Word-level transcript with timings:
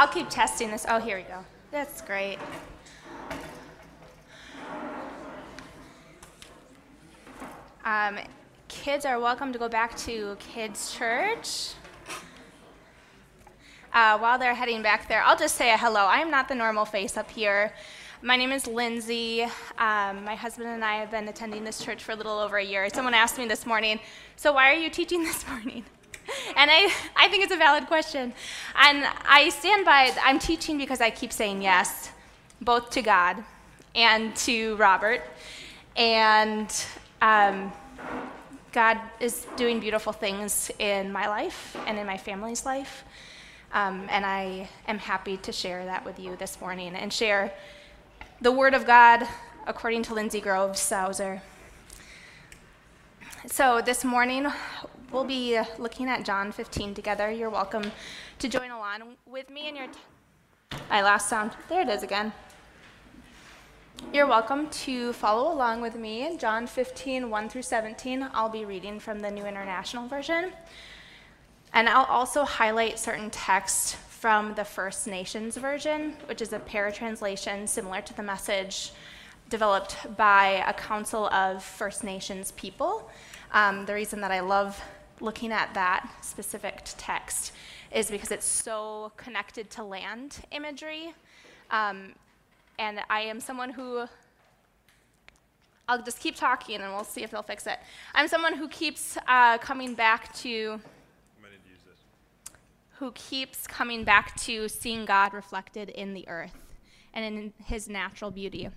I'll 0.00 0.08
keep 0.08 0.30
testing 0.30 0.70
this. 0.70 0.86
Oh, 0.88 0.98
here 0.98 1.18
we 1.18 1.24
go. 1.24 1.44
That's 1.70 2.00
great. 2.00 2.38
Um, 7.84 8.18
kids 8.68 9.04
are 9.04 9.20
welcome 9.20 9.52
to 9.52 9.58
go 9.58 9.68
back 9.68 9.94
to 9.98 10.38
kids' 10.40 10.94
church. 10.94 11.74
Uh, 13.92 14.16
while 14.16 14.38
they're 14.38 14.54
heading 14.54 14.80
back 14.80 15.06
there, 15.06 15.22
I'll 15.22 15.36
just 15.36 15.56
say 15.56 15.70
a 15.70 15.76
hello. 15.76 16.06
I 16.06 16.20
am 16.20 16.30
not 16.30 16.48
the 16.48 16.54
normal 16.54 16.86
face 16.86 17.18
up 17.18 17.30
here. 17.30 17.70
My 18.22 18.36
name 18.36 18.52
is 18.52 18.66
Lindsay. 18.66 19.42
Um, 19.76 20.24
my 20.24 20.34
husband 20.34 20.70
and 20.70 20.82
I 20.82 20.94
have 20.94 21.10
been 21.10 21.28
attending 21.28 21.62
this 21.62 21.84
church 21.84 22.02
for 22.02 22.12
a 22.12 22.16
little 22.16 22.38
over 22.38 22.56
a 22.56 22.64
year. 22.64 22.88
Someone 22.88 23.12
asked 23.12 23.36
me 23.36 23.46
this 23.46 23.66
morning, 23.66 24.00
So, 24.36 24.54
why 24.54 24.70
are 24.70 24.78
you 24.78 24.88
teaching 24.88 25.24
this 25.24 25.46
morning? 25.50 25.84
And 26.56 26.70
I, 26.70 26.92
I 27.16 27.28
think 27.28 27.44
it's 27.44 27.52
a 27.52 27.56
valid 27.56 27.86
question. 27.86 28.32
And 28.76 29.06
I 29.28 29.48
stand 29.50 29.84
by, 29.84 30.04
it. 30.04 30.14
I'm 30.24 30.38
teaching 30.38 30.78
because 30.78 31.00
I 31.00 31.10
keep 31.10 31.32
saying 31.32 31.62
yes, 31.62 32.10
both 32.60 32.90
to 32.90 33.02
God 33.02 33.42
and 33.94 34.34
to 34.36 34.76
Robert. 34.76 35.22
And 35.96 36.72
um, 37.22 37.72
God 38.72 38.98
is 39.18 39.46
doing 39.56 39.80
beautiful 39.80 40.12
things 40.12 40.70
in 40.78 41.12
my 41.12 41.28
life 41.28 41.76
and 41.86 41.98
in 41.98 42.06
my 42.06 42.16
family's 42.16 42.64
life. 42.64 43.04
Um, 43.72 44.06
and 44.10 44.26
I 44.26 44.68
am 44.88 44.98
happy 44.98 45.36
to 45.38 45.52
share 45.52 45.84
that 45.84 46.04
with 46.04 46.18
you 46.18 46.36
this 46.36 46.60
morning 46.60 46.94
and 46.94 47.12
share 47.12 47.52
the 48.40 48.50
Word 48.50 48.74
of 48.74 48.86
God 48.86 49.26
according 49.66 50.02
to 50.04 50.14
Lindsay 50.14 50.40
Groves 50.40 50.80
Sausser. 50.80 51.40
So 53.46 53.80
this 53.80 54.04
morning, 54.04 54.46
we'll 55.12 55.24
be 55.24 55.60
looking 55.78 56.08
at 56.08 56.24
John 56.24 56.52
15 56.52 56.94
together. 56.94 57.30
You're 57.30 57.50
welcome 57.50 57.90
to 58.38 58.48
join 58.48 58.70
along 58.70 59.16
with 59.26 59.50
me 59.50 59.68
in 59.68 59.76
your. 59.76 59.86
T- 59.88 60.78
I 60.90 61.02
lost 61.02 61.28
sound. 61.28 61.52
There 61.68 61.82
it 61.82 61.88
is 61.88 62.02
again. 62.02 62.32
You're 64.12 64.26
welcome 64.26 64.68
to 64.70 65.12
follow 65.12 65.52
along 65.52 65.82
with 65.82 65.94
me 65.94 66.26
in 66.26 66.38
John 66.38 66.66
15, 66.66 67.28
1 67.28 67.48
through 67.48 67.62
17. 67.62 68.28
I'll 68.32 68.48
be 68.48 68.64
reading 68.64 68.98
from 68.98 69.20
the 69.20 69.30
New 69.30 69.44
International 69.44 70.08
Version. 70.08 70.52
And 71.72 71.88
I'll 71.88 72.06
also 72.06 72.44
highlight 72.44 72.98
certain 72.98 73.30
texts 73.30 73.94
from 74.08 74.54
the 74.54 74.64
First 74.64 75.06
Nations 75.06 75.56
Version, 75.56 76.14
which 76.26 76.42
is 76.42 76.52
a 76.52 76.58
paratranslation 76.58 77.68
similar 77.68 78.00
to 78.00 78.14
the 78.14 78.22
message 78.22 78.92
developed 79.48 79.96
by 80.16 80.64
a 80.66 80.72
council 80.72 81.26
of 81.28 81.62
First 81.62 82.02
Nations 82.04 82.52
people. 82.52 83.10
Um, 83.52 83.84
the 83.86 83.94
reason 83.94 84.20
that 84.20 84.30
I 84.30 84.40
love 84.40 84.80
looking 85.20 85.52
at 85.52 85.74
that 85.74 86.10
specific 86.22 86.80
text 86.96 87.52
is 87.92 88.10
because 88.10 88.30
it's 88.30 88.46
so 88.46 89.12
connected 89.16 89.70
to 89.70 89.84
land 89.84 90.38
imagery. 90.50 91.14
Um, 91.70 92.14
and 92.78 93.00
I 93.10 93.22
am 93.22 93.40
someone 93.40 93.70
who 93.70 94.06
I'll 95.88 96.02
just 96.02 96.20
keep 96.20 96.36
talking 96.36 96.80
and 96.80 96.92
we'll 96.92 97.04
see 97.04 97.22
if 97.22 97.32
they'll 97.32 97.42
fix 97.42 97.66
it. 97.66 97.78
I'm 98.14 98.28
someone 98.28 98.54
who 98.54 98.68
keeps 98.68 99.18
uh, 99.26 99.58
coming 99.58 99.94
back 99.94 100.32
to 100.36 100.80
who 102.98 103.10
keeps 103.12 103.66
coming 103.66 104.04
back 104.04 104.36
to 104.42 104.68
seeing 104.68 105.04
God 105.06 105.32
reflected 105.32 105.88
in 105.88 106.12
the 106.12 106.28
earth 106.28 106.54
and 107.14 107.24
in 107.24 107.52
his 107.64 107.88
natural 107.88 108.30
beauty 108.30 108.68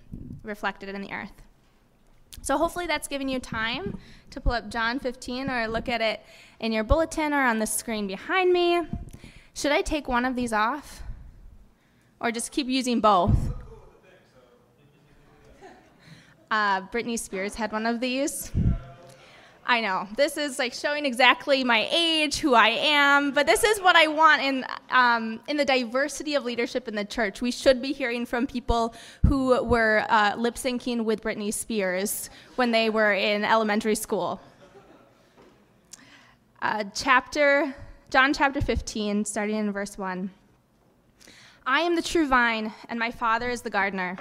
reflected 0.42 0.88
in 0.88 1.00
the 1.02 1.12
earth. 1.12 1.43
So 2.42 2.58
hopefully 2.58 2.86
that's 2.86 3.08
giving 3.08 3.28
you 3.28 3.38
time 3.38 3.98
to 4.30 4.40
pull 4.40 4.52
up 4.52 4.68
John 4.68 4.98
15 4.98 5.48
or 5.48 5.66
look 5.68 5.88
at 5.88 6.00
it 6.00 6.20
in 6.60 6.72
your 6.72 6.84
bulletin 6.84 7.32
or 7.32 7.42
on 7.42 7.58
the 7.58 7.66
screen 7.66 8.06
behind 8.06 8.52
me. 8.52 8.82
Should 9.54 9.72
I 9.72 9.82
take 9.82 10.08
one 10.08 10.24
of 10.24 10.36
these 10.36 10.52
off? 10.52 11.02
Or 12.20 12.30
just 12.32 12.52
keep 12.52 12.66
using 12.68 13.00
both? 13.00 13.36
Uh, 16.50 16.82
Britney 16.82 17.18
Spears 17.18 17.56
had 17.56 17.72
one 17.72 17.84
of 17.84 17.98
these. 17.98 18.52
I 19.66 19.80
know. 19.80 20.06
This 20.14 20.36
is 20.36 20.58
like 20.58 20.74
showing 20.74 21.06
exactly 21.06 21.64
my 21.64 21.88
age, 21.90 22.38
who 22.38 22.54
I 22.54 22.68
am, 22.68 23.30
but 23.30 23.46
this 23.46 23.64
is 23.64 23.80
what 23.80 23.96
I 23.96 24.08
want 24.08 24.42
in, 24.42 24.66
um, 24.90 25.40
in 25.48 25.56
the 25.56 25.64
diversity 25.64 26.34
of 26.34 26.44
leadership 26.44 26.86
in 26.86 26.94
the 26.94 27.04
church. 27.04 27.40
We 27.40 27.50
should 27.50 27.80
be 27.80 27.92
hearing 27.92 28.26
from 28.26 28.46
people 28.46 28.94
who 29.26 29.62
were 29.64 30.04
uh, 30.10 30.34
lip 30.36 30.56
syncing 30.56 31.04
with 31.04 31.22
Britney 31.22 31.52
Spears 31.52 32.28
when 32.56 32.72
they 32.72 32.90
were 32.90 33.14
in 33.14 33.42
elementary 33.42 33.94
school. 33.94 34.38
Uh, 36.60 36.84
chapter, 36.94 37.74
John 38.10 38.34
chapter 38.34 38.60
15, 38.60 39.24
starting 39.24 39.56
in 39.56 39.72
verse 39.72 39.96
1. 39.96 40.30
I 41.66 41.80
am 41.80 41.96
the 41.96 42.02
true 42.02 42.26
vine, 42.26 42.74
and 42.90 42.98
my 42.98 43.10
Father 43.10 43.48
is 43.48 43.62
the 43.62 43.70
gardener. 43.70 44.18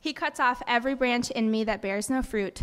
He 0.00 0.12
cuts 0.12 0.40
off 0.40 0.60
every 0.66 0.94
branch 0.94 1.30
in 1.30 1.52
me 1.52 1.62
that 1.64 1.82
bears 1.82 2.10
no 2.10 2.22
fruit 2.22 2.62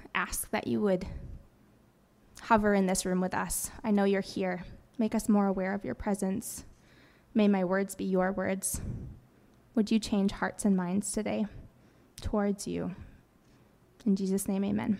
ask 0.13 0.49
that 0.51 0.67
you 0.67 0.81
would 0.81 1.07
hover 2.41 2.73
in 2.73 2.85
this 2.85 3.05
room 3.05 3.21
with 3.21 3.33
us. 3.33 3.71
I 3.83 3.91
know 3.91 4.03
you're 4.03 4.21
here. 4.21 4.65
Make 4.97 5.15
us 5.15 5.29
more 5.29 5.47
aware 5.47 5.73
of 5.73 5.85
your 5.85 5.95
presence. 5.95 6.65
May 7.33 7.47
my 7.47 7.63
words 7.63 7.95
be 7.95 8.03
your 8.03 8.31
words. 8.31 8.81
Would 9.75 9.89
you 9.89 9.99
change 9.99 10.31
hearts 10.31 10.65
and 10.65 10.75
minds 10.75 11.11
today 11.11 11.45
towards 12.19 12.67
you? 12.67 12.95
In 14.05 14.15
Jesus' 14.15 14.47
name, 14.47 14.63
amen. 14.65 14.99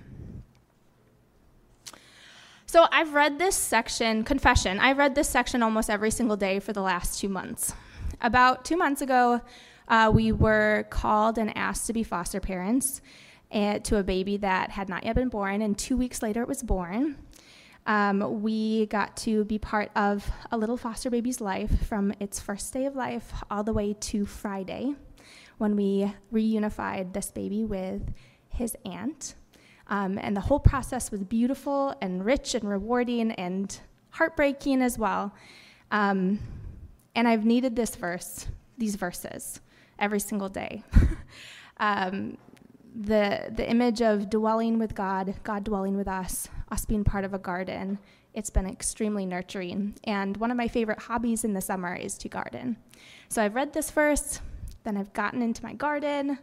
So 2.66 2.88
I've 2.90 3.14
read 3.14 3.38
this 3.38 3.56
section, 3.56 4.24
confession, 4.24 4.80
I've 4.80 4.98
read 4.98 5.14
this 5.14 5.28
section 5.28 5.62
almost 5.62 5.90
every 5.90 6.10
single 6.10 6.38
day 6.38 6.60
for 6.60 6.72
the 6.72 6.82
last 6.82 7.20
two 7.20 7.28
months. 7.28 7.74
About 8.22 8.64
two 8.64 8.78
months 8.78 9.02
ago, 9.02 9.42
uh, 9.90 10.10
we 10.14 10.32
were 10.32 10.86
called 10.90 11.38
and 11.38 11.56
asked 11.58 11.86
to 11.88 11.94
be 11.94 12.04
foster 12.04 12.40
parents 12.40 13.02
to 13.52 13.98
a 13.98 14.04
baby 14.04 14.38
that 14.38 14.72
had 14.72 14.90
not 14.90 15.04
yet 15.04 15.16
been 15.16 15.30
born, 15.30 15.62
and 15.62 15.78
two 15.78 15.98
weeks 15.98 16.22
later 16.22 16.42
it 16.42 16.48
was 16.48 16.64
born. 16.64 17.18
Um, 17.86 18.42
we 18.42 18.86
got 18.88 19.18
to 19.18 19.44
be 19.46 19.58
part 19.58 19.92
of 19.96 20.30
a 20.52 20.58
little 20.58 20.78
foster 20.78 21.10
baby's 21.10 21.42
life 21.42 21.88
from 21.88 22.14
its 22.20 22.40
first 22.40 22.72
day 22.74 22.86
of 22.86 22.96
life 22.96 23.34
all 23.50 23.64
the 23.64 23.74
way 23.74 23.94
to 23.94 24.26
Friday 24.26 24.96
when 25.58 25.76
we 25.76 26.12
reunified 26.32 27.14
this 27.14 27.32
baby 27.32 27.66
with 27.66 28.02
his 28.50 28.76
aunt. 28.86 29.36
Um, 29.88 30.18
and 30.20 30.36
the 30.36 30.42
whole 30.42 30.60
process 30.60 31.12
was 31.12 31.24
beautiful 31.24 31.96
and 32.02 32.24
rich 32.24 32.56
and 32.56 32.70
rewarding 32.70 33.32
and 33.32 33.78
heartbreaking 34.12 34.82
as 34.82 34.98
well. 34.98 35.34
Um, 35.90 36.40
and 37.16 37.28
I've 37.28 37.46
needed 37.46 37.76
this 37.76 37.96
verse, 37.96 38.48
these 38.78 38.96
verses, 38.96 39.60
every 40.00 40.20
single 40.20 40.50
day. 40.50 40.84
um, 41.78 42.38
the, 42.94 43.52
the 43.56 43.70
image 43.70 44.02
of 44.02 44.30
dwelling 44.30 44.78
with 44.78 44.96
God, 44.96 45.36
God 45.44 45.64
dwelling 45.64 45.96
with 45.96 46.08
us, 46.08 46.50
us 46.72 46.86
being 46.86 47.04
part 47.04 47.24
of 47.24 47.34
a 47.34 47.40
garden, 47.40 48.00
it's 48.34 48.50
been 48.50 48.68
extremely 48.68 49.26
nurturing. 49.26 49.96
And 50.04 50.38
one 50.38 50.52
of 50.52 50.58
my 50.58 50.68
favorite 50.68 51.00
hobbies 51.00 51.44
in 51.44 51.54
the 51.54 51.62
summer 51.62 51.96
is 51.96 52.18
to 52.20 52.30
garden. 52.30 52.78
So 53.30 53.42
I've 53.42 53.56
read 53.56 53.74
this 53.74 53.92
verse, 53.92 54.40
then 54.84 54.98
I've 54.98 55.14
gotten 55.14 55.42
into 55.42 55.64
my 55.64 55.74
garden, 55.74 56.40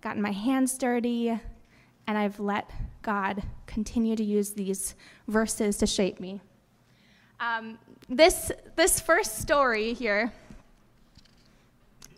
gotten 0.00 0.22
my 0.22 0.32
hands 0.32 0.78
dirty, 0.78 1.28
and 2.06 2.18
I've 2.18 2.38
let 2.40 2.70
God 3.02 3.42
continue 3.66 4.16
to 4.16 4.24
use 4.24 4.50
these 4.50 4.94
verses 5.28 5.76
to 5.78 5.86
shape 5.86 6.20
me. 6.20 6.40
Um, 7.40 7.78
this, 8.08 8.52
this 8.76 9.00
first 9.00 9.38
story 9.38 9.94
here 9.94 10.32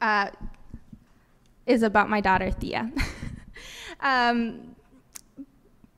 uh, 0.01 0.31
is 1.67 1.83
about 1.83 2.11
my 2.11 2.21
daughter, 2.21 2.51
Thea. 2.51 2.91
um, 4.01 4.75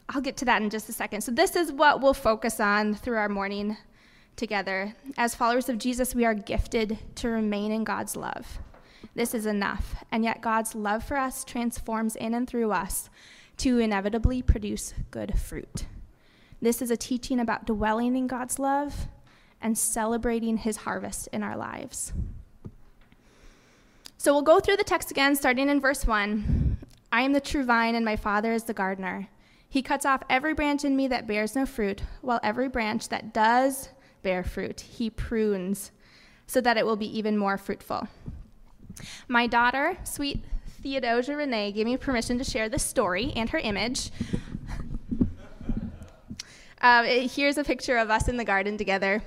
I'll 0.08 0.20
get 0.20 0.36
to 0.38 0.44
that 0.44 0.62
in 0.62 0.70
just 0.70 0.88
a 0.88 0.92
second. 0.92 1.22
So, 1.22 1.32
this 1.32 1.56
is 1.56 1.72
what 1.72 2.00
we'll 2.00 2.14
focus 2.14 2.60
on 2.60 2.94
through 2.94 3.16
our 3.16 3.28
morning 3.28 3.76
together. 4.36 4.94
As 5.18 5.34
followers 5.34 5.68
of 5.68 5.78
Jesus, 5.78 6.14
we 6.14 6.24
are 6.24 6.34
gifted 6.34 6.98
to 7.16 7.28
remain 7.28 7.72
in 7.72 7.84
God's 7.84 8.16
love. 8.16 8.58
This 9.14 9.34
is 9.34 9.46
enough. 9.46 10.04
And 10.12 10.24
yet, 10.24 10.40
God's 10.40 10.74
love 10.74 11.02
for 11.02 11.16
us 11.16 11.44
transforms 11.44 12.16
in 12.16 12.34
and 12.34 12.46
through 12.48 12.72
us 12.72 13.10
to 13.58 13.78
inevitably 13.78 14.42
produce 14.42 14.94
good 15.10 15.38
fruit. 15.38 15.86
This 16.60 16.80
is 16.80 16.90
a 16.90 16.96
teaching 16.96 17.40
about 17.40 17.66
dwelling 17.66 18.16
in 18.16 18.26
God's 18.26 18.58
love 18.58 19.08
and 19.60 19.76
celebrating 19.76 20.58
his 20.58 20.78
harvest 20.78 21.28
in 21.32 21.42
our 21.42 21.56
lives. 21.56 22.12
So 24.18 24.32
we'll 24.32 24.42
go 24.42 24.60
through 24.60 24.76
the 24.76 24.84
text 24.84 25.10
again, 25.10 25.36
starting 25.36 25.68
in 25.68 25.80
verse 25.80 26.06
1. 26.06 26.65
I 27.16 27.22
am 27.22 27.32
the 27.32 27.40
true 27.40 27.64
vine, 27.64 27.94
and 27.94 28.04
my 28.04 28.16
Father 28.16 28.52
is 28.52 28.64
the 28.64 28.74
gardener. 28.74 29.28
He 29.66 29.80
cuts 29.80 30.04
off 30.04 30.22
every 30.28 30.52
branch 30.52 30.84
in 30.84 30.94
me 30.94 31.08
that 31.08 31.26
bears 31.26 31.56
no 31.56 31.64
fruit, 31.64 32.02
while 32.20 32.40
every 32.42 32.68
branch 32.68 33.08
that 33.08 33.32
does 33.32 33.88
bear 34.22 34.44
fruit, 34.44 34.80
he 34.80 35.08
prunes, 35.08 35.92
so 36.46 36.60
that 36.60 36.76
it 36.76 36.84
will 36.84 36.94
be 36.94 37.18
even 37.18 37.38
more 37.38 37.56
fruitful. 37.56 38.06
My 39.28 39.46
daughter, 39.46 39.96
sweet 40.04 40.44
Theodosia 40.82 41.36
Renee, 41.36 41.72
gave 41.72 41.86
me 41.86 41.96
permission 41.96 42.36
to 42.36 42.44
share 42.44 42.68
this 42.68 42.82
story 42.82 43.32
and 43.34 43.48
her 43.48 43.58
image. 43.60 44.10
Uh, 46.82 47.02
here's 47.02 47.56
a 47.56 47.64
picture 47.64 47.96
of 47.96 48.10
us 48.10 48.28
in 48.28 48.36
the 48.36 48.44
garden 48.44 48.76
together. 48.76 49.22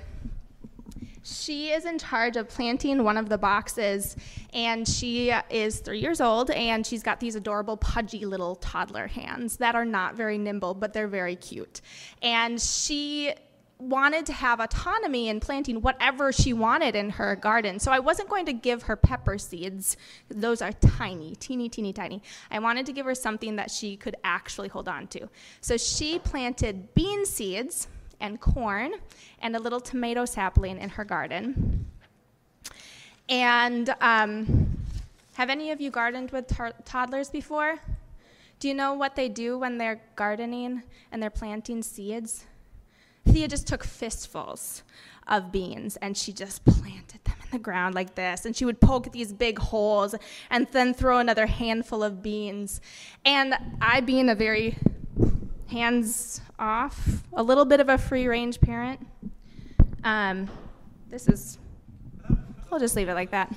She 1.22 1.70
is 1.70 1.84
in 1.84 1.98
charge 1.98 2.36
of 2.36 2.48
planting 2.48 3.04
one 3.04 3.16
of 3.16 3.28
the 3.28 3.38
boxes, 3.38 4.16
and 4.54 4.88
she 4.88 5.32
is 5.50 5.80
three 5.80 6.00
years 6.00 6.20
old, 6.20 6.50
and 6.50 6.86
she's 6.86 7.02
got 7.02 7.20
these 7.20 7.34
adorable, 7.34 7.76
pudgy 7.76 8.24
little 8.24 8.56
toddler 8.56 9.06
hands 9.06 9.58
that 9.58 9.74
are 9.74 9.84
not 9.84 10.14
very 10.14 10.38
nimble, 10.38 10.74
but 10.74 10.92
they're 10.92 11.08
very 11.08 11.36
cute. 11.36 11.82
And 12.22 12.60
she 12.60 13.34
wanted 13.80 14.26
to 14.26 14.32
have 14.32 14.60
autonomy 14.60 15.28
in 15.28 15.40
planting 15.40 15.80
whatever 15.80 16.32
she 16.32 16.52
wanted 16.52 16.94
in 16.94 17.10
her 17.10 17.34
garden. 17.34 17.78
So 17.78 17.90
I 17.90 17.98
wasn't 17.98 18.28
going 18.28 18.46
to 18.46 18.52
give 18.52 18.82
her 18.84 18.96
pepper 18.96 19.38
seeds. 19.38 19.96
Those 20.28 20.60
are 20.60 20.72
tiny, 20.72 21.34
teeny, 21.36 21.68
teeny, 21.68 21.92
tiny. 21.92 22.22
I 22.50 22.58
wanted 22.58 22.86
to 22.86 22.92
give 22.92 23.06
her 23.06 23.14
something 23.14 23.56
that 23.56 23.70
she 23.70 23.96
could 23.96 24.16
actually 24.22 24.68
hold 24.68 24.88
on 24.88 25.06
to. 25.08 25.28
So 25.60 25.76
she 25.76 26.18
planted 26.18 26.94
bean 26.94 27.24
seeds 27.24 27.88
and 28.20 28.40
corn 28.40 28.92
and 29.40 29.56
a 29.56 29.58
little 29.58 29.80
tomato 29.80 30.24
sapling 30.24 30.78
in 30.78 30.90
her 30.90 31.04
garden. 31.04 31.86
And 33.28 33.94
um, 34.00 34.76
have 35.34 35.50
any 35.50 35.70
of 35.70 35.80
you 35.80 35.90
gardened 35.90 36.30
with 36.32 36.48
tar- 36.48 36.74
toddlers 36.84 37.30
before? 37.30 37.78
Do 38.58 38.68
you 38.68 38.74
know 38.74 38.92
what 38.92 39.16
they 39.16 39.28
do 39.28 39.58
when 39.58 39.78
they're 39.78 40.00
gardening 40.16 40.82
and 41.10 41.22
they're 41.22 41.30
planting 41.30 41.82
seeds? 41.82 42.44
Thea 43.26 43.48
just 43.48 43.66
took 43.66 43.84
fistfuls 43.84 44.82
of 45.26 45.52
beans 45.52 45.96
and 45.96 46.16
she 46.16 46.32
just 46.32 46.64
planted 46.64 47.24
them 47.24 47.36
in 47.44 47.50
the 47.52 47.58
ground 47.58 47.94
like 47.94 48.16
this. 48.16 48.44
And 48.44 48.54
she 48.54 48.64
would 48.64 48.80
poke 48.80 49.12
these 49.12 49.32
big 49.32 49.58
holes 49.58 50.14
and 50.50 50.66
then 50.72 50.92
throw 50.92 51.18
another 51.18 51.46
handful 51.46 52.02
of 52.02 52.22
beans. 52.22 52.80
And 53.24 53.54
I, 53.80 54.00
being 54.00 54.28
a 54.28 54.34
very 54.34 54.76
hands 55.68 56.40
off, 56.60 57.24
a 57.32 57.42
little 57.42 57.64
bit 57.64 57.80
of 57.80 57.88
a 57.88 57.98
free 57.98 58.28
range 58.28 58.60
parent. 58.60 59.04
Um, 60.04 60.48
this 61.08 61.26
is, 61.26 61.58
we'll 62.70 62.78
just 62.78 62.94
leave 62.94 63.08
it 63.08 63.14
like 63.14 63.30
that. 63.30 63.52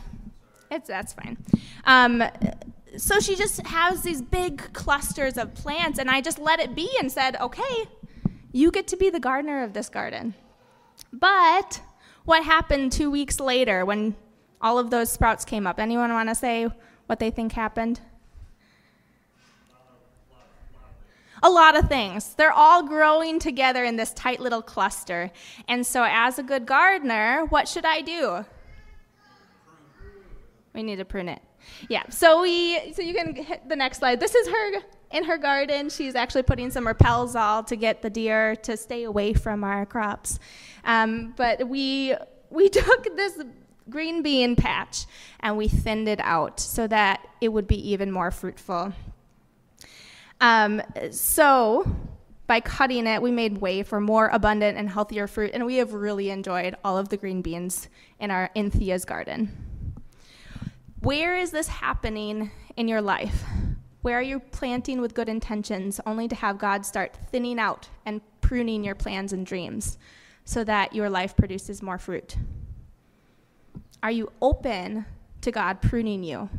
It's, 0.71 0.87
that's 0.87 1.13
fine. 1.13 1.37
Um, 1.85 2.23
so 2.97 3.19
she 3.19 3.35
just 3.35 3.65
has 3.67 4.01
these 4.01 4.21
big 4.21 4.73
clusters 4.73 5.37
of 5.37 5.53
plants, 5.53 5.99
and 5.99 6.09
I 6.09 6.21
just 6.21 6.39
let 6.39 6.59
it 6.59 6.73
be 6.73 6.89
and 6.99 7.11
said, 7.11 7.35
okay, 7.39 7.85
you 8.51 8.71
get 8.71 8.87
to 8.87 8.97
be 8.97 9.09
the 9.09 9.19
gardener 9.19 9.63
of 9.63 9.73
this 9.73 9.89
garden. 9.89 10.33
But 11.11 11.81
what 12.25 12.43
happened 12.43 12.91
two 12.91 13.11
weeks 13.11 13.39
later 13.39 13.85
when 13.85 14.15
all 14.61 14.79
of 14.79 14.89
those 14.89 15.11
sprouts 15.11 15.43
came 15.43 15.67
up? 15.67 15.79
Anyone 15.79 16.11
want 16.13 16.29
to 16.29 16.35
say 16.35 16.69
what 17.07 17.19
they 17.19 17.29
think 17.29 17.51
happened? 17.51 17.99
A 21.43 21.49
lot 21.49 21.77
of 21.77 21.87
things. 21.87 22.33
They're 22.33 22.51
all 22.51 22.87
growing 22.87 23.37
together 23.37 23.83
in 23.83 23.97
this 23.97 24.13
tight 24.13 24.39
little 24.39 24.61
cluster. 24.61 25.29
And 25.67 25.85
so, 25.85 26.03
as 26.07 26.39
a 26.39 26.43
good 26.43 26.65
gardener, 26.65 27.45
what 27.49 27.67
should 27.67 27.85
I 27.85 28.01
do? 28.01 28.45
We 30.73 30.81
need 30.81 30.95
to 30.95 31.05
prune 31.05 31.29
it. 31.29 31.41
Yeah. 31.89 32.03
So 32.09 32.41
we. 32.41 32.93
So 32.93 33.01
you 33.01 33.13
can 33.13 33.35
hit 33.35 33.69
the 33.69 33.75
next 33.75 33.99
slide. 33.99 34.19
This 34.19 34.33
is 34.33 34.47
her 34.47 34.81
in 35.11 35.23
her 35.25 35.37
garden. 35.37 35.89
She's 35.89 36.15
actually 36.15 36.43
putting 36.43 36.71
some 36.71 36.87
Repel-Zol 36.87 37.67
to 37.67 37.75
get 37.75 38.01
the 38.01 38.09
deer 38.09 38.55
to 38.57 38.75
stay 38.75 39.03
away 39.03 39.33
from 39.33 39.63
our 39.63 39.85
crops. 39.85 40.39
Um, 40.83 41.33
but 41.37 41.67
we 41.67 42.15
we 42.49 42.69
took 42.69 43.15
this 43.15 43.39
green 43.89 44.23
bean 44.23 44.55
patch 44.55 45.05
and 45.41 45.57
we 45.57 45.67
thinned 45.67 46.07
it 46.07 46.21
out 46.21 46.59
so 46.59 46.87
that 46.87 47.27
it 47.41 47.49
would 47.49 47.67
be 47.67 47.91
even 47.91 48.11
more 48.11 48.31
fruitful. 48.31 48.93
Um, 50.43 50.81
so 51.11 51.89
by 52.47 52.59
cutting 52.59 53.07
it, 53.07 53.21
we 53.21 53.31
made 53.31 53.59
way 53.59 53.81
for 53.81 54.01
more 54.01 54.27
abundant 54.27 54.77
and 54.77 54.89
healthier 54.89 55.25
fruit, 55.25 55.51
and 55.53 55.65
we 55.65 55.77
have 55.77 55.93
really 55.93 56.29
enjoyed 56.29 56.75
all 56.83 56.97
of 56.97 57.07
the 57.07 57.15
green 57.15 57.41
beans 57.41 57.87
in 58.19 58.29
our 58.29 58.49
in 58.53 58.69
Thea's 58.69 59.05
garden. 59.05 59.49
Where 60.99 61.37
is 61.37 61.51
this 61.51 61.69
happening 61.69 62.51
in 62.75 62.89
your 62.89 63.01
life? 63.01 63.45
Where 64.01 64.17
are 64.17 64.21
you 64.21 64.41
planting 64.41 64.99
with 64.99 65.13
good 65.13 65.29
intentions 65.29 66.01
only 66.05 66.27
to 66.27 66.35
have 66.35 66.57
God 66.57 66.85
start 66.85 67.17
thinning 67.31 67.57
out 67.57 67.87
and 68.05 68.19
pruning 68.41 68.83
your 68.83 68.95
plans 68.95 69.31
and 69.31 69.45
dreams 69.45 69.97
so 70.43 70.65
that 70.65 70.93
your 70.93 71.09
life 71.09 71.37
produces 71.37 71.81
more 71.81 71.97
fruit? 71.97 72.35
Are 74.03 74.11
you 74.11 74.29
open 74.41 75.05
to 75.39 75.51
God 75.51 75.81
pruning 75.81 76.21
you 76.21 76.49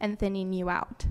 and 0.00 0.18
thinning 0.18 0.52
you 0.52 0.68
out? 0.68 1.06